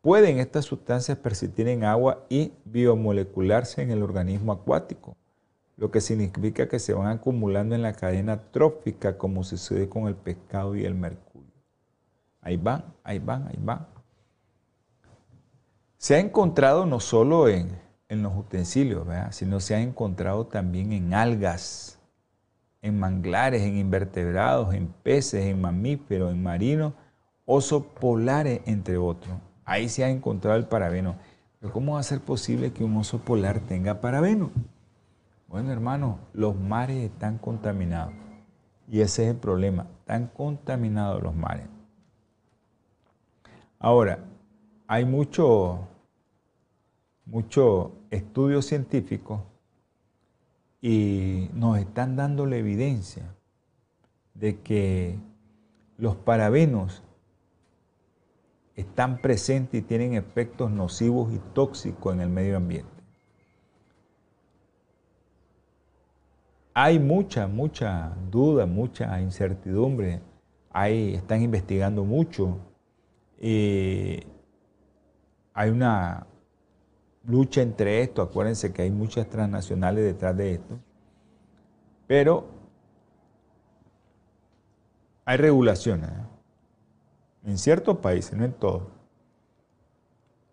Pueden 0.00 0.38
estas 0.38 0.66
sustancias 0.66 1.16
persistir 1.18 1.66
en 1.68 1.84
agua 1.84 2.26
y 2.28 2.52
biomolecularse 2.66 3.82
en 3.82 3.90
el 3.90 4.02
organismo 4.02 4.52
acuático 4.52 5.16
lo 5.76 5.90
que 5.90 6.00
significa 6.00 6.68
que 6.68 6.78
se 6.78 6.94
van 6.94 7.08
acumulando 7.08 7.74
en 7.74 7.82
la 7.82 7.94
cadena 7.94 8.50
trófica 8.50 9.18
como 9.18 9.42
sucede 9.42 9.88
con 9.88 10.06
el 10.06 10.14
pescado 10.14 10.76
y 10.76 10.84
el 10.84 10.94
mercurio. 10.94 11.50
Ahí 12.40 12.56
van, 12.56 12.84
ahí 13.02 13.18
van, 13.18 13.48
ahí 13.48 13.58
van. 13.58 13.86
Se 15.96 16.14
ha 16.14 16.18
encontrado 16.18 16.86
no 16.86 17.00
solo 17.00 17.48
en, 17.48 17.82
los 18.08 18.36
utensilios, 18.36 19.08
sino 19.30 19.58
se 19.58 19.74
ha 19.74 19.80
encontrado 19.80 20.46
también 20.46 20.92
en 20.92 21.14
algas, 21.14 21.98
en 22.80 22.96
manglares, 22.96 23.62
en 23.62 23.76
invertebrados, 23.76 24.72
en 24.72 24.86
peces, 24.86 25.46
en 25.46 25.60
mamíferos, 25.60 26.30
en 26.30 26.40
marinos, 26.40 26.92
osos 27.44 27.82
polares, 27.98 28.60
entre 28.66 28.98
otros. 28.98 29.34
Ahí 29.64 29.88
se 29.88 30.04
ha 30.04 30.10
encontrado 30.10 30.56
el 30.56 30.66
parabeno. 30.66 31.16
Pero 31.58 31.72
¿cómo 31.72 31.94
va 31.94 32.00
a 32.00 32.04
ser 32.04 32.20
posible 32.20 32.72
que 32.72 32.84
un 32.84 32.96
oso 32.98 33.18
polar 33.18 33.58
tenga 33.58 34.00
parabeno? 34.00 34.52
Bueno, 35.48 35.70
hermano, 35.70 36.18
los 36.32 36.56
mares 36.56 37.10
están 37.10 37.38
contaminados. 37.38 38.14
Y 38.88 39.00
ese 39.00 39.24
es 39.24 39.30
el 39.30 39.36
problema. 39.36 39.86
Están 40.00 40.28
contaminados 40.28 41.22
los 41.22 41.34
mares. 41.34 41.66
Ahora, 43.78 44.18
hay 44.86 45.04
mucho, 45.04 45.88
mucho 47.26 47.92
estudio 48.10 48.62
científico 48.62 49.44
y 50.80 51.48
nos 51.54 51.78
están 51.78 52.16
dando 52.16 52.46
la 52.46 52.56
evidencia 52.56 53.34
de 54.34 54.60
que 54.60 55.18
los 55.96 56.16
parabenos 56.16 57.02
están 58.74 59.20
presentes 59.20 59.80
y 59.80 59.84
tienen 59.84 60.14
efectos 60.14 60.70
nocivos 60.70 61.32
y 61.32 61.38
tóxicos 61.54 62.14
en 62.14 62.20
el 62.20 62.28
medio 62.28 62.56
ambiente. 62.56 62.93
Hay 66.74 66.98
mucha, 66.98 67.46
mucha 67.46 68.12
duda, 68.30 68.66
mucha 68.66 69.20
incertidumbre. 69.20 70.20
Hay, 70.70 71.14
están 71.14 71.40
investigando 71.40 72.04
mucho. 72.04 72.58
hay 73.40 74.26
una 75.70 76.26
lucha 77.24 77.62
entre 77.62 78.02
esto. 78.02 78.22
Acuérdense 78.22 78.72
que 78.72 78.82
hay 78.82 78.90
muchas 78.90 79.28
transnacionales 79.28 80.04
detrás 80.04 80.36
de 80.36 80.54
esto. 80.54 80.78
Pero 82.08 82.48
hay 85.24 85.36
regulaciones. 85.36 86.10
¿eh? 86.10 86.24
En 87.44 87.58
ciertos 87.58 87.98
países, 87.98 88.36
no 88.36 88.44
en 88.44 88.52
todos. 88.52 88.82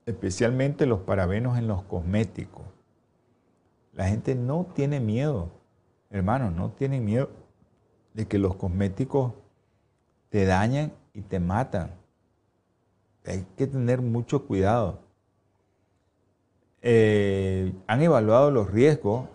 especialmente 0.06 0.86
los 0.86 1.02
parabenos 1.02 1.58
en 1.58 1.68
los 1.68 1.84
cosméticos. 1.84 2.66
La 3.94 4.08
gente 4.08 4.36
no 4.36 4.68
tiene 4.74 5.00
miedo, 5.00 5.52
hermanos, 6.12 6.54
no 6.54 6.72
tienen 6.72 7.06
miedo 7.06 7.30
de 8.14 8.28
que 8.28 8.38
los 8.38 8.56
cosméticos 8.56 9.34
te 10.30 10.46
dañen 10.46 10.92
y 11.14 11.22
te 11.22 11.40
matan. 11.40 11.92
Hay 13.26 13.46
que 13.58 13.68
tener 13.68 14.02
mucho 14.02 14.46
cuidado. 14.46 15.00
Eh, 16.82 17.74
han 17.88 18.02
evaluado 18.02 18.52
los 18.52 18.72
riesgos 18.72 19.28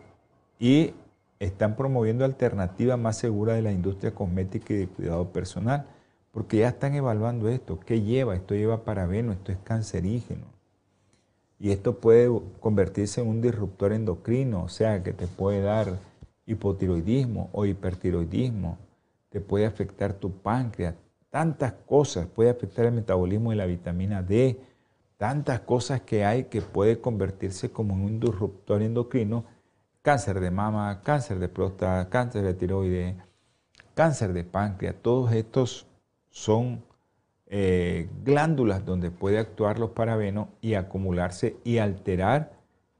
y 0.59 0.95
están 1.39 1.77
promoviendo 1.77 2.24
alternativas 2.24 2.99
más 2.99 3.16
seguras 3.18 3.57
de 3.57 3.62
la 3.62 3.72
industria 3.72 4.14
cosmética 4.14 4.74
y 4.74 4.79
de 4.79 4.89
cuidado 4.89 5.33
personal, 5.33 5.87
porque 6.33 6.59
ya 6.59 6.68
están 6.68 6.95
evaluando 6.95 7.49
esto. 7.49 7.79
¿Qué 7.81 8.03
lleva? 8.03 8.35
Esto 8.35 8.55
lleva 8.55 8.85
parabeno, 8.85 9.33
esto 9.33 9.53
es 9.53 9.59
cancerígeno. 9.62 10.45
Y 11.59 11.70
esto 11.70 11.99
puede 11.99 12.31
convertirse 12.61 13.20
en 13.20 13.29
un 13.29 13.41
disruptor 13.41 13.93
endocrino, 13.93 14.64
o 14.64 14.68
sea, 14.68 15.03
que 15.03 15.12
te 15.12 15.27
puede 15.27 15.62
dar 15.62 15.99
hipotiroidismo 16.47 17.51
o 17.53 17.67
hipertiroidismo, 17.67 18.79
te 19.29 19.41
puede 19.41 19.67
afectar 19.67 20.15
tu 20.15 20.31
páncreas, 20.31 20.95
tantas 21.31 21.73
cosas, 21.87 22.27
puede 22.27 22.51
afectar 22.51 22.87
el 22.87 22.93
metabolismo 22.93 23.51
de 23.51 23.57
la 23.57 23.67
vitamina 23.67 24.23
D, 24.23 24.59
tantas 25.19 25.61
cosas 25.61 26.01
que 26.03 26.25
hay 26.25 26.45
que 26.45 26.63
puede 26.63 27.01
convertirse 27.01 27.71
como 27.71 27.95
en 27.95 28.03
un 28.03 28.21
disruptor 28.21 28.83
endocrino, 28.83 29.45
cáncer 30.03 30.41
de 30.41 30.51
mama, 30.51 31.03
cáncer 31.03 31.39
de 31.39 31.49
próstata, 31.49 32.09
cáncer 32.09 32.45
de 32.45 32.55
tiroides, 32.55 33.17
cáncer 33.95 34.33
de 34.33 34.45
páncreas, 34.45 34.95
todos 35.03 35.33
estos 35.33 35.87
son 36.31 36.85
eh, 37.49 38.09
glándulas 38.25 38.85
donde 38.85 39.11
puede 39.11 39.39
actuar 39.39 39.79
los 39.79 39.91
parabenos 39.91 40.49
y 40.61 40.75
acumularse 40.75 41.57
y 41.65 41.79
alterar 41.79 42.53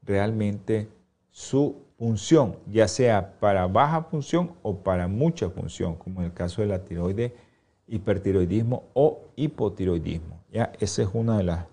realmente 0.03 0.89
su 1.31 1.86
función, 1.97 2.57
ya 2.67 2.87
sea 2.87 3.39
para 3.39 3.67
baja 3.67 4.03
función 4.03 4.53
o 4.61 4.77
para 4.77 5.07
mucha 5.07 5.49
función, 5.49 5.95
como 5.95 6.19
en 6.19 6.27
el 6.27 6.33
caso 6.33 6.61
de 6.61 6.67
la 6.67 6.85
tiroides, 6.85 7.31
hipertiroidismo 7.87 8.83
o 8.93 9.21
hipotiroidismo. 9.35 10.41
¿ya? 10.51 10.71
Esa 10.79 11.01
es 11.01 11.09
una 11.13 11.37
de 11.37 11.43
las, 11.43 11.65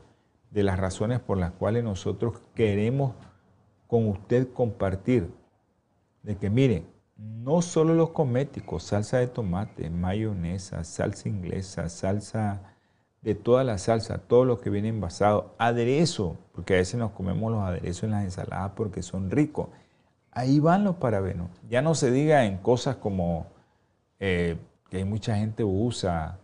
de 0.50 0.62
las 0.62 0.78
razones 0.78 1.20
por 1.20 1.38
las 1.38 1.52
cuales 1.52 1.84
nosotros 1.84 2.40
queremos 2.54 3.14
con 3.86 4.08
usted 4.08 4.52
compartir 4.52 5.30
de 6.22 6.36
que 6.36 6.48
miren, 6.48 6.86
no 7.16 7.62
solo 7.62 7.94
los 7.94 8.10
cosméticos, 8.10 8.82
salsa 8.82 9.18
de 9.18 9.28
tomate, 9.28 9.90
mayonesa, 9.90 10.82
salsa 10.84 11.28
inglesa, 11.28 11.88
salsa 11.88 12.74
de 13.22 13.34
toda 13.34 13.62
la 13.64 13.78
salsa, 13.78 14.18
todo 14.18 14.44
lo 14.44 14.60
que 14.60 14.70
viene 14.70 14.88
envasado, 14.88 15.54
aderezo, 15.58 16.36
porque 16.52 16.74
a 16.74 16.78
veces 16.78 16.98
nos 16.98 17.12
comemos 17.12 17.52
los 17.52 17.62
aderezos 17.62 18.04
en 18.04 18.10
las 18.10 18.24
ensaladas 18.24 18.72
porque 18.74 19.02
son 19.02 19.30
ricos. 19.30 19.68
Ahí 20.34 20.58
van 20.58 20.84
los 20.84 20.96
parabenos. 20.96 21.48
Ya 21.70 21.80
no 21.80 21.94
se 21.94 22.10
diga 22.10 22.44
en 22.44 22.58
cosas 22.58 22.96
como 22.96 23.46
eh, 24.18 24.58
que 24.90 24.98
hay 24.98 25.04
mucha 25.04 25.36
gente 25.36 25.64
usa 25.64 26.38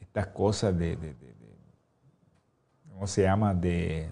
estas 0.00 0.26
cosas 0.28 0.76
de, 0.76 0.98
¿cómo 2.92 3.06
se 3.06 3.22
llama? 3.22 3.54
De, 3.54 4.10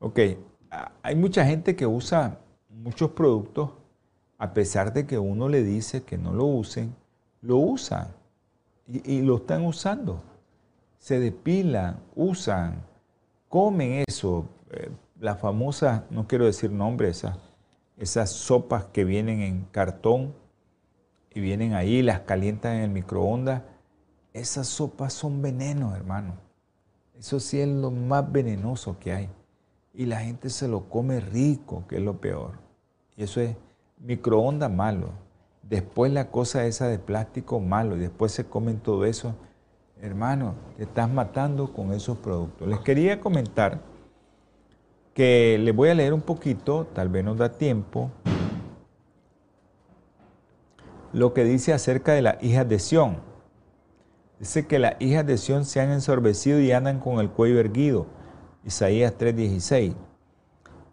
ok, 0.00 0.18
hay 1.02 1.14
mucha 1.14 1.44
gente 1.44 1.76
que 1.76 1.86
usa 1.86 2.38
muchos 2.70 3.10
productos, 3.10 3.70
a 4.38 4.52
pesar 4.52 4.92
de 4.92 5.06
que 5.06 5.18
uno 5.18 5.48
le 5.48 5.62
dice 5.62 6.02
que 6.02 6.18
no 6.18 6.32
lo 6.32 6.44
usen, 6.44 6.94
lo 7.40 7.58
usan 7.58 8.08
y, 8.86 9.22
lo 9.22 9.36
están 9.36 9.64
usando. 9.64 10.22
Se 10.98 11.20
depilan, 11.20 12.00
usan, 12.14 12.82
comen 13.48 14.04
eso. 14.06 14.46
Eh, 14.70 14.90
la 15.20 15.36
famosa, 15.36 16.04
no 16.10 16.26
quiero 16.26 16.44
decir 16.44 16.70
nombre, 16.70 17.08
esas, 17.08 17.38
esas 17.96 18.30
sopas 18.30 18.84
que 18.86 19.04
vienen 19.04 19.40
en 19.40 19.64
cartón 19.64 20.34
y 21.32 21.40
vienen 21.40 21.74
ahí, 21.74 22.02
las 22.02 22.20
calientan 22.20 22.76
en 22.76 22.82
el 22.82 22.90
microondas. 22.90 23.62
Esas 24.32 24.66
sopas 24.66 25.12
son 25.12 25.40
venenos, 25.42 25.94
hermano. 25.96 26.34
Eso 27.18 27.40
sí 27.40 27.60
es 27.60 27.68
lo 27.68 27.90
más 27.90 28.30
venenoso 28.30 28.98
que 28.98 29.12
hay 29.12 29.30
y 29.96 30.04
la 30.04 30.20
gente 30.20 30.50
se 30.50 30.68
lo 30.68 30.88
come 30.88 31.20
rico, 31.20 31.84
que 31.88 31.96
es 31.96 32.02
lo 32.02 32.20
peor. 32.20 32.52
Y 33.16 33.24
eso 33.24 33.40
es 33.40 33.56
microondas 33.98 34.70
malo. 34.70 35.08
Después 35.62 36.12
la 36.12 36.30
cosa 36.30 36.66
esa 36.66 36.86
de 36.86 36.98
plástico 36.98 37.58
malo 37.60 37.96
y 37.96 38.00
después 38.00 38.32
se 38.32 38.44
comen 38.44 38.78
todo 38.78 39.06
eso. 39.06 39.34
Hermano, 40.00 40.54
te 40.76 40.82
estás 40.82 41.10
matando 41.10 41.72
con 41.72 41.92
esos 41.92 42.18
productos. 42.18 42.68
Les 42.68 42.80
quería 42.80 43.20
comentar 43.20 43.80
que 45.16 45.56
les 45.58 45.74
voy 45.74 45.88
a 45.88 45.94
leer 45.94 46.12
un 46.12 46.20
poquito, 46.20 46.86
tal 46.92 47.08
vez 47.08 47.24
nos 47.24 47.38
da 47.38 47.48
tiempo, 47.48 48.10
lo 51.14 51.32
que 51.32 51.42
dice 51.42 51.72
acerca 51.72 52.12
de 52.12 52.20
las 52.20 52.42
hijas 52.42 52.68
de 52.68 52.78
Sión. 52.78 53.16
Dice 54.38 54.66
que 54.66 54.78
las 54.78 54.96
hijas 55.00 55.26
de 55.26 55.38
Sión 55.38 55.64
se 55.64 55.80
han 55.80 55.90
ensorbecido 55.90 56.60
y 56.60 56.70
andan 56.70 57.00
con 57.00 57.18
el 57.20 57.30
cuello 57.30 57.58
erguido 57.58 58.04
Isaías 58.62 59.14
3:16. 59.16 59.94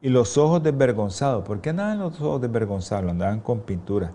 Y 0.01 0.07
los 0.07 0.37
ojos 0.37 0.63
desvergonzados, 0.63 1.43
¿por 1.43 1.59
qué 1.59 1.71
andaban 1.71 1.99
los 1.99 2.21
ojos 2.21 2.39
desvergonzados? 2.39 3.11
Andaban 3.11 3.41
con 3.41 3.59
pintura. 3.59 4.13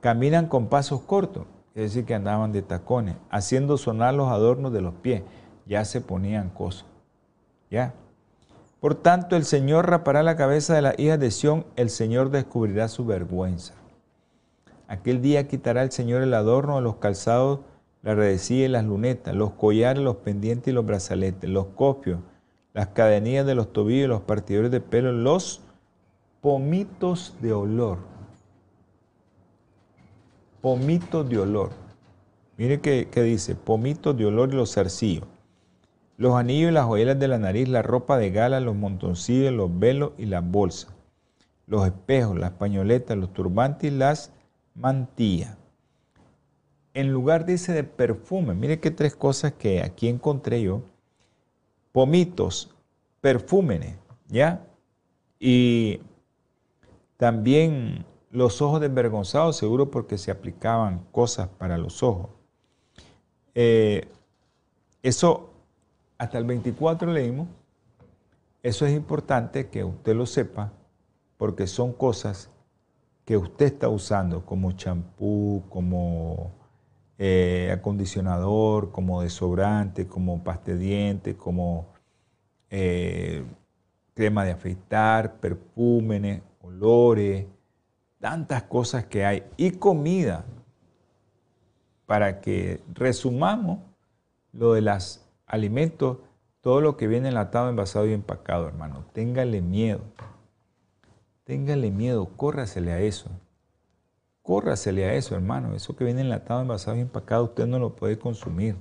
Caminan 0.00 0.46
con 0.46 0.68
pasos 0.68 1.00
cortos, 1.00 1.46
es 1.74 1.82
decir, 1.82 2.04
que 2.04 2.14
andaban 2.14 2.52
de 2.52 2.62
tacones, 2.62 3.16
haciendo 3.28 3.76
sonar 3.76 4.14
los 4.14 4.28
adornos 4.28 4.72
de 4.72 4.82
los 4.82 4.94
pies. 4.94 5.24
Ya 5.66 5.84
se 5.84 6.00
ponían 6.00 6.48
cosas. 6.50 6.86
¿Ya? 7.72 7.92
Por 8.80 8.94
tanto, 8.94 9.34
el 9.34 9.44
Señor 9.44 9.90
rapará 9.90 10.22
la 10.22 10.36
cabeza 10.36 10.74
de 10.74 10.82
las 10.82 10.98
hijas 10.98 11.18
de 11.18 11.30
Sión, 11.30 11.66
el 11.76 11.90
Señor 11.90 12.30
descubrirá 12.30 12.88
su 12.88 13.04
vergüenza. 13.04 13.74
Aquel 14.86 15.20
día 15.20 15.48
quitará 15.48 15.82
el 15.82 15.90
Señor 15.90 16.22
el 16.22 16.32
adorno 16.32 16.76
de 16.76 16.82
los 16.82 16.96
calzados, 16.96 17.60
la 18.02 18.14
redecilla 18.14 18.66
y 18.66 18.68
las 18.68 18.84
lunetas, 18.84 19.34
los 19.34 19.50
collares, 19.52 20.02
los 20.02 20.16
pendientes 20.16 20.68
y 20.68 20.74
los 20.74 20.86
brazaletes, 20.86 21.50
los 21.50 21.66
copios, 21.66 22.20
las 22.72 22.88
cadenillas 22.88 23.44
de 23.44 23.56
los 23.56 23.72
tobillos, 23.72 24.08
los 24.08 24.20
partidores 24.20 24.70
de 24.70 24.80
pelo, 24.80 25.12
los 25.12 25.60
pomitos 26.40 27.34
de 27.40 27.52
olor. 27.52 27.98
Pomitos 30.60 31.28
de 31.28 31.38
olor. 31.38 31.70
Mire 32.56 32.80
qué, 32.80 33.08
dice, 33.22 33.56
pomitos 33.56 34.16
de 34.16 34.26
olor 34.26 34.52
y 34.52 34.56
los 34.56 34.74
zarcillos. 34.74 35.24
Los 36.18 36.34
anillos 36.34 36.72
y 36.72 36.74
las 36.74 36.84
joyelas 36.84 37.18
de 37.18 37.28
la 37.28 37.38
nariz, 37.38 37.68
la 37.68 37.80
ropa 37.80 38.18
de 38.18 38.30
gala, 38.30 38.58
los 38.58 38.74
montoncillos, 38.74 39.52
los 39.52 39.78
velos 39.78 40.12
y 40.18 40.26
las 40.26 40.44
bolsas. 40.44 40.92
Los 41.66 41.86
espejos, 41.86 42.36
las 42.36 42.50
pañoletas, 42.50 43.16
los 43.16 43.32
turbantes 43.32 43.92
y 43.92 43.96
las 43.96 44.32
mantillas. 44.74 45.56
En 46.92 47.12
lugar, 47.12 47.46
dice, 47.46 47.72
de 47.72 47.84
perfume, 47.84 48.54
mire 48.54 48.80
qué 48.80 48.90
tres 48.90 49.14
cosas 49.14 49.52
que 49.52 49.80
aquí 49.80 50.08
encontré 50.08 50.60
yo 50.60 50.82
pomitos, 51.92 52.74
perfúmenes, 53.20 53.96
¿ya? 54.26 54.66
Y 55.38 56.00
también 57.16 58.04
los 58.32 58.60
ojos 58.60 58.80
desvergonzados, 58.80 59.56
seguro 59.56 59.90
porque 59.90 60.18
se 60.18 60.32
aplicaban 60.32 61.04
cosas 61.12 61.48
para 61.48 61.78
los 61.78 62.02
ojos. 62.02 62.30
Eh, 63.54 64.08
eso, 65.02 65.47
hasta 66.18 66.36
el 66.38 66.44
24 66.44 67.12
leímos, 67.12 67.48
eso 68.62 68.84
es 68.84 68.94
importante 68.94 69.68
que 69.68 69.84
usted 69.84 70.14
lo 70.14 70.26
sepa, 70.26 70.72
porque 71.36 71.66
son 71.68 71.92
cosas 71.92 72.50
que 73.24 73.36
usted 73.36 73.66
está 73.66 73.88
usando 73.88 74.44
como 74.44 74.72
champú, 74.72 75.62
como 75.68 76.50
eh, 77.18 77.70
acondicionador, 77.72 78.90
como 78.90 79.22
desobrante, 79.22 80.06
como 80.08 80.42
paste 80.42 80.76
diente, 80.76 81.36
como 81.36 81.86
eh, 82.70 83.44
crema 84.14 84.44
de 84.44 84.52
afeitar, 84.52 85.36
perfúmenes, 85.36 86.42
olores, 86.60 87.46
tantas 88.18 88.64
cosas 88.64 89.06
que 89.06 89.24
hay. 89.24 89.44
Y 89.56 89.72
comida, 89.72 90.44
para 92.06 92.40
que 92.40 92.80
resumamos 92.94 93.78
lo 94.52 94.72
de 94.72 94.80
los 94.80 95.27
alimentos, 95.48 96.18
todo 96.60 96.80
lo 96.80 96.96
que 96.96 97.08
viene 97.08 97.28
enlatado, 97.28 97.68
envasado 97.68 98.06
y 98.06 98.12
empacado, 98.12 98.68
hermano. 98.68 99.06
Téngale 99.12 99.62
miedo. 99.62 100.02
Téngale 101.44 101.90
miedo, 101.90 102.26
córrasele 102.36 102.92
a 102.92 103.00
eso. 103.00 103.30
Córrasele 104.42 105.06
a 105.06 105.14
eso, 105.14 105.34
hermano. 105.34 105.74
Eso 105.74 105.96
que 105.96 106.04
viene 106.04 106.20
enlatado, 106.20 106.60
envasado 106.60 106.96
y 106.96 107.00
empacado, 107.00 107.44
usted 107.44 107.66
no 107.66 107.78
lo 107.78 107.96
puede 107.96 108.18
consumir. 108.18 108.76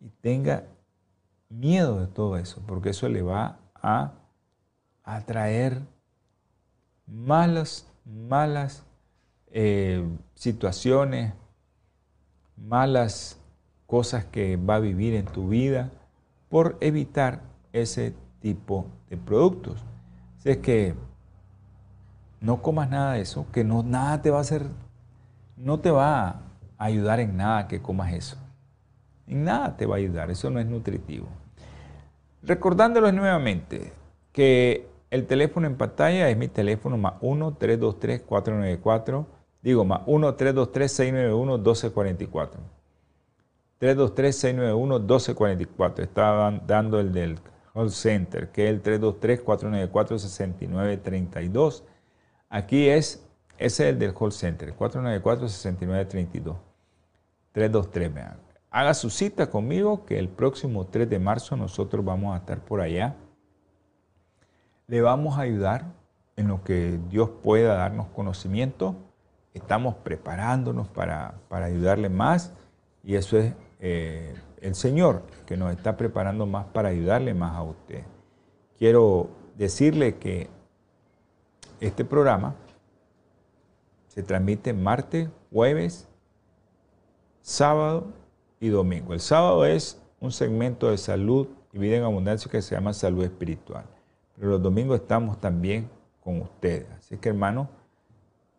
Y 0.00 0.08
tenga 0.08 0.64
miedo 1.48 2.00
de 2.00 2.06
todo 2.06 2.38
eso, 2.38 2.62
porque 2.66 2.90
eso 2.90 3.08
le 3.08 3.22
va 3.22 3.58
a 3.74 4.14
atraer 5.04 5.82
malas, 7.06 7.86
malas 8.04 8.84
eh, 9.48 10.02
situaciones, 10.34 11.34
malas 12.56 13.41
cosas 13.92 14.24
que 14.24 14.56
va 14.56 14.76
a 14.76 14.80
vivir 14.80 15.12
en 15.12 15.26
tu 15.26 15.50
vida, 15.50 15.90
por 16.48 16.78
evitar 16.80 17.42
ese 17.74 18.14
tipo 18.40 18.86
de 19.10 19.18
productos. 19.18 19.84
Si 20.38 20.48
es 20.48 20.56
que 20.56 20.94
no 22.40 22.62
comas 22.62 22.88
nada 22.88 23.12
de 23.12 23.20
eso, 23.20 23.44
que 23.52 23.64
no 23.64 23.82
nada 23.82 24.22
te 24.22 24.30
va 24.30 24.38
a 24.38 24.40
hacer, 24.40 24.62
no 25.58 25.80
te 25.80 25.90
va 25.90 26.26
a 26.26 26.40
ayudar 26.78 27.20
en 27.20 27.36
nada 27.36 27.68
que 27.68 27.82
comas 27.82 28.14
eso. 28.14 28.38
En 29.26 29.44
nada 29.44 29.76
te 29.76 29.84
va 29.84 29.96
a 29.96 29.98
ayudar, 29.98 30.30
eso 30.30 30.48
no 30.48 30.58
es 30.58 30.64
nutritivo. 30.64 31.28
Recordándolos 32.42 33.12
nuevamente 33.12 33.92
que 34.32 34.88
el 35.10 35.26
teléfono 35.26 35.66
en 35.66 35.76
pantalla 35.76 36.30
es 36.30 36.36
mi 36.38 36.48
teléfono 36.48 36.96
más 36.96 37.20
1-323-494, 37.20 39.26
digo 39.60 39.84
más 39.84 40.00
1-323-691-1244. 40.06 42.81
323-691-1244. 43.82 46.04
Estaba 46.04 46.50
dando 46.64 47.00
el 47.00 47.12
del 47.12 47.40
call 47.74 47.90
center, 47.90 48.52
que 48.52 48.68
es 48.68 48.70
el 48.70 48.80
323-494-6932. 48.82 51.82
Aquí 52.48 52.88
es, 52.88 53.26
ese 53.58 53.88
es 53.88 53.92
el 53.92 53.98
del 53.98 54.14
call 54.14 54.30
center, 54.30 54.76
494-6932. 54.76 56.58
323, 57.50 58.14
vean. 58.14 58.36
Haga 58.70 58.94
su 58.94 59.10
cita 59.10 59.50
conmigo 59.50 60.06
que 60.06 60.16
el 60.18 60.28
próximo 60.28 60.86
3 60.86 61.10
de 61.10 61.18
marzo 61.18 61.56
nosotros 61.56 62.04
vamos 62.04 62.34
a 62.34 62.38
estar 62.38 62.60
por 62.60 62.80
allá. 62.80 63.16
Le 64.86 65.02
vamos 65.02 65.36
a 65.36 65.40
ayudar 65.42 65.86
en 66.36 66.46
lo 66.48 66.62
que 66.62 67.00
Dios 67.10 67.28
pueda 67.42 67.74
darnos 67.74 68.06
conocimiento. 68.08 68.94
Estamos 69.54 69.96
preparándonos 69.96 70.88
para, 70.88 71.34
para 71.48 71.66
ayudarle 71.66 72.08
más 72.08 72.54
y 73.04 73.16
eso 73.16 73.36
es 73.36 73.52
eh, 73.84 74.32
el 74.60 74.76
Señor 74.76 75.22
que 75.44 75.56
nos 75.56 75.72
está 75.72 75.96
preparando 75.96 76.46
más 76.46 76.66
para 76.66 76.90
ayudarle 76.90 77.34
más 77.34 77.56
a 77.56 77.64
usted. 77.64 78.04
Quiero 78.78 79.28
decirle 79.58 80.18
que 80.18 80.48
este 81.80 82.04
programa 82.04 82.54
se 84.06 84.22
transmite 84.22 84.72
martes, 84.72 85.28
jueves, 85.50 86.06
sábado 87.40 88.06
y 88.60 88.68
domingo. 88.68 89.14
El 89.14 89.20
sábado 89.20 89.66
es 89.66 90.00
un 90.20 90.30
segmento 90.30 90.88
de 90.88 90.96
salud 90.96 91.48
y 91.72 91.78
vida 91.78 91.96
en 91.96 92.04
abundancia 92.04 92.48
que 92.48 92.62
se 92.62 92.76
llama 92.76 92.92
salud 92.92 93.24
espiritual. 93.24 93.84
Pero 94.36 94.50
los 94.50 94.62
domingos 94.62 95.00
estamos 95.00 95.40
también 95.40 95.90
con 96.22 96.40
ustedes. 96.40 96.86
Así 96.98 97.16
que 97.16 97.30
hermano, 97.30 97.68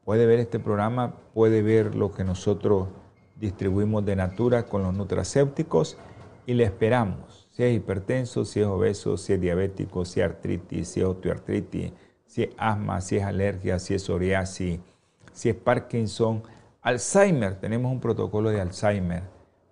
puede 0.03 0.25
ver 0.25 0.39
este 0.39 0.59
programa, 0.59 1.13
puede 1.33 1.61
ver 1.61 1.95
lo 1.95 2.11
que 2.11 2.25
nosotros 2.25 2.89
distribuimos 3.35 4.05
de 4.05 4.15
Natura 4.15 4.65
con 4.65 4.83
los 4.83 4.93
nutracéuticos 4.93 5.97
y 6.45 6.53
le 6.53 6.63
esperamos. 6.63 7.47
Si 7.51 7.63
es 7.63 7.75
hipertenso, 7.75 8.45
si 8.45 8.61
es 8.61 8.65
obeso, 8.65 9.17
si 9.17 9.33
es 9.33 9.41
diabético, 9.41 10.05
si 10.05 10.21
es 10.21 10.25
artritis, 10.25 10.87
si 10.87 11.01
es 11.01 11.05
osteoartritis, 11.05 11.93
si 12.25 12.43
es 12.43 12.49
asma, 12.57 13.01
si 13.01 13.17
es 13.17 13.23
alergia, 13.23 13.79
si 13.79 13.93
es 13.93 14.03
psoriasis, 14.03 14.79
si 15.31 15.49
es 15.49 15.55
Parkinson, 15.55 16.43
Alzheimer. 16.81 17.59
Tenemos 17.59 17.91
un 17.91 17.99
protocolo 17.99 18.49
de 18.49 18.59
Alzheimer 18.59 19.23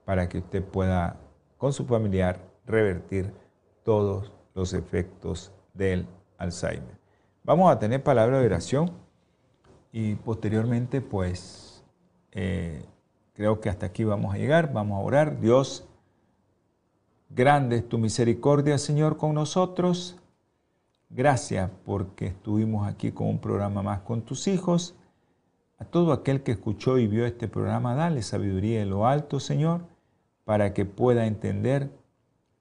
para 0.06 0.30
que 0.30 0.40
usted 0.40 0.64
pueda 0.64 1.18
con 1.58 1.74
su 1.74 1.86
familiar 1.86 2.40
revertir 2.66 3.34
todos 3.84 4.32
los 4.54 4.74
efectos 4.74 5.52
del 5.74 6.06
Alzheimer. 6.38 7.00
Vamos 7.44 7.72
a 7.72 7.80
tener 7.80 8.04
palabra 8.04 8.40
de 8.40 8.46
oración 8.46 8.92
y 9.92 10.16
posteriormente 10.16 11.02
pues 11.02 11.84
eh, 12.32 12.84
Creo 13.42 13.60
que 13.60 13.70
hasta 13.70 13.88
aquí 13.88 14.04
vamos 14.04 14.36
a 14.36 14.38
llegar, 14.38 14.72
vamos 14.72 15.00
a 15.00 15.04
orar. 15.04 15.40
Dios, 15.42 15.88
grande 17.32 17.78
es 17.78 17.90
tu 17.90 17.98
misericordia, 17.98 18.78
Señor, 18.78 19.18
con 19.18 19.34
nosotros. 19.34 20.16
Gracias 21.10 21.72
porque 21.84 22.28
estuvimos 22.28 22.88
aquí 22.88 23.12
con 23.12 23.30
un 23.30 23.40
programa 23.40 23.82
más 23.82 24.02
con 24.02 24.22
tus 24.22 24.48
hijos. 24.48 24.94
A 25.80 25.86
todo 25.86 26.14
aquel 26.14 26.44
que 26.44 26.52
escuchó 26.52 27.00
y 27.00 27.08
vio 27.08 27.26
este 27.26 27.48
programa, 27.48 27.96
dale 27.96 28.22
sabiduría 28.22 28.84
en 28.84 28.92
lo 28.92 29.08
alto, 29.08 29.40
Señor, 29.40 29.82
para 30.46 30.76
que 30.76 30.86
pueda 30.86 31.26
entender 31.26 31.90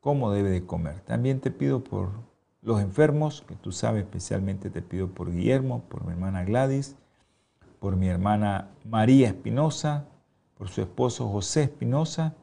cómo 0.01 0.33
debe 0.33 0.49
de 0.49 0.65
comer. 0.65 1.01
También 1.01 1.41
te 1.41 1.51
pido 1.51 1.85
por 1.85 2.09
los 2.63 2.81
enfermos, 2.81 3.45
que 3.47 3.55
tú 3.55 3.71
sabes, 3.71 4.05
especialmente 4.05 4.71
te 4.71 4.81
pido 4.81 5.09
por 5.09 5.31
Guillermo, 5.31 5.83
por 5.91 6.07
mi 6.07 6.13
hermana 6.13 6.43
Gladys, 6.43 6.97
por 7.81 7.97
mi 7.97 8.09
hermana 8.09 8.71
María 8.87 9.29
Espinosa, 9.29 10.07
por 10.61 10.69
su 10.69 10.83
esposo 10.83 11.27
José 11.31 11.63
Espinosa 11.63 12.35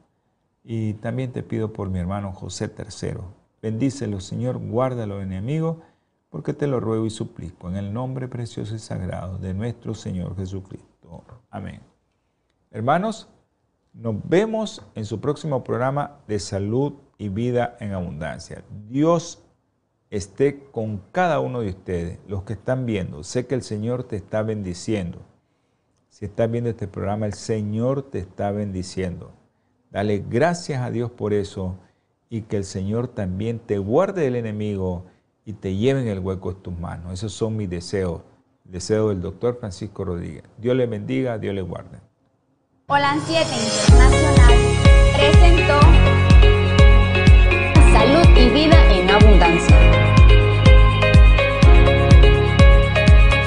y 0.64 0.94
también 0.94 1.30
te 1.30 1.44
pido 1.44 1.72
por 1.72 1.88
mi 1.88 2.00
hermano 2.00 2.32
José 2.32 2.68
III. 2.76 3.20
Bendícelo, 3.62 4.18
Señor, 4.18 4.58
guárdalo, 4.58 5.22
enemigo, 5.22 5.82
porque 6.28 6.52
te 6.52 6.66
lo 6.66 6.80
ruego 6.80 7.06
y 7.06 7.10
suplico 7.10 7.68
en 7.68 7.76
el 7.76 7.92
nombre 7.92 8.26
precioso 8.26 8.74
y 8.74 8.80
sagrado 8.80 9.38
de 9.38 9.54
nuestro 9.54 9.94
Señor 9.94 10.34
Jesucristo. 10.34 11.22
Amén. 11.48 11.80
Hermanos, 12.72 13.28
nos 13.92 14.16
vemos 14.28 14.84
en 14.96 15.04
su 15.04 15.20
próximo 15.20 15.62
programa 15.62 16.16
de 16.26 16.40
salud 16.40 16.94
y 17.18 17.28
vida 17.28 17.76
en 17.78 17.92
abundancia. 17.92 18.64
Dios 18.88 19.44
esté 20.10 20.64
con 20.72 21.04
cada 21.12 21.38
uno 21.38 21.60
de 21.60 21.68
ustedes, 21.68 22.18
los 22.26 22.42
que 22.42 22.54
están 22.54 22.84
viendo. 22.84 23.22
Sé 23.22 23.46
que 23.46 23.54
el 23.54 23.62
Señor 23.62 24.02
te 24.02 24.16
está 24.16 24.42
bendiciendo 24.42 25.20
si 26.18 26.24
estás 26.24 26.50
viendo 26.50 26.68
este 26.68 26.88
programa, 26.88 27.26
el 27.26 27.34
Señor 27.34 28.02
te 28.02 28.18
está 28.18 28.50
bendiciendo. 28.50 29.30
Dale 29.92 30.24
gracias 30.28 30.82
a 30.82 30.90
Dios 30.90 31.12
por 31.12 31.32
eso 31.32 31.78
y 32.28 32.42
que 32.42 32.56
el 32.56 32.64
Señor 32.64 33.06
también 33.06 33.60
te 33.60 33.78
guarde 33.78 34.22
del 34.22 34.34
enemigo 34.34 35.06
y 35.44 35.52
te 35.52 35.76
lleve 35.76 36.00
en 36.00 36.08
el 36.08 36.18
hueco 36.18 36.52
de 36.52 36.60
tus 36.60 36.76
manos. 36.76 37.12
Esos 37.12 37.32
son 37.32 37.56
mis 37.56 37.70
deseos, 37.70 38.22
deseo 38.64 39.10
del 39.10 39.20
doctor 39.20 39.58
Francisco 39.60 40.04
Rodríguez. 40.04 40.42
Dios 40.56 40.74
le 40.74 40.86
bendiga, 40.86 41.38
Dios 41.38 41.54
le 41.54 41.62
guarde. 41.62 42.00
Hola 42.88 43.16
7 43.24 43.44
Internacional 43.86 44.58
presentó 45.14 45.80
Salud 47.92 48.36
y 48.36 48.48
Vida 48.50 48.92
en 48.92 49.08
Abundancia. 49.08 49.76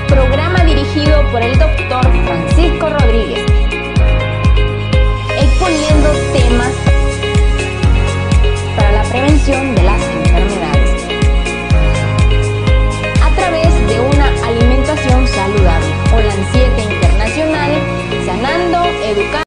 Programa 0.07 0.63
dirigido 0.63 1.29
por 1.33 1.41
el 1.41 1.59
doctor 1.59 1.80
Francisco 2.09 2.89
Rodríguez, 2.89 3.45
exponiendo 5.39 6.09
temas 6.33 6.73
para 8.75 8.91
la 8.91 9.03
prevención 9.03 9.75
de 9.75 9.80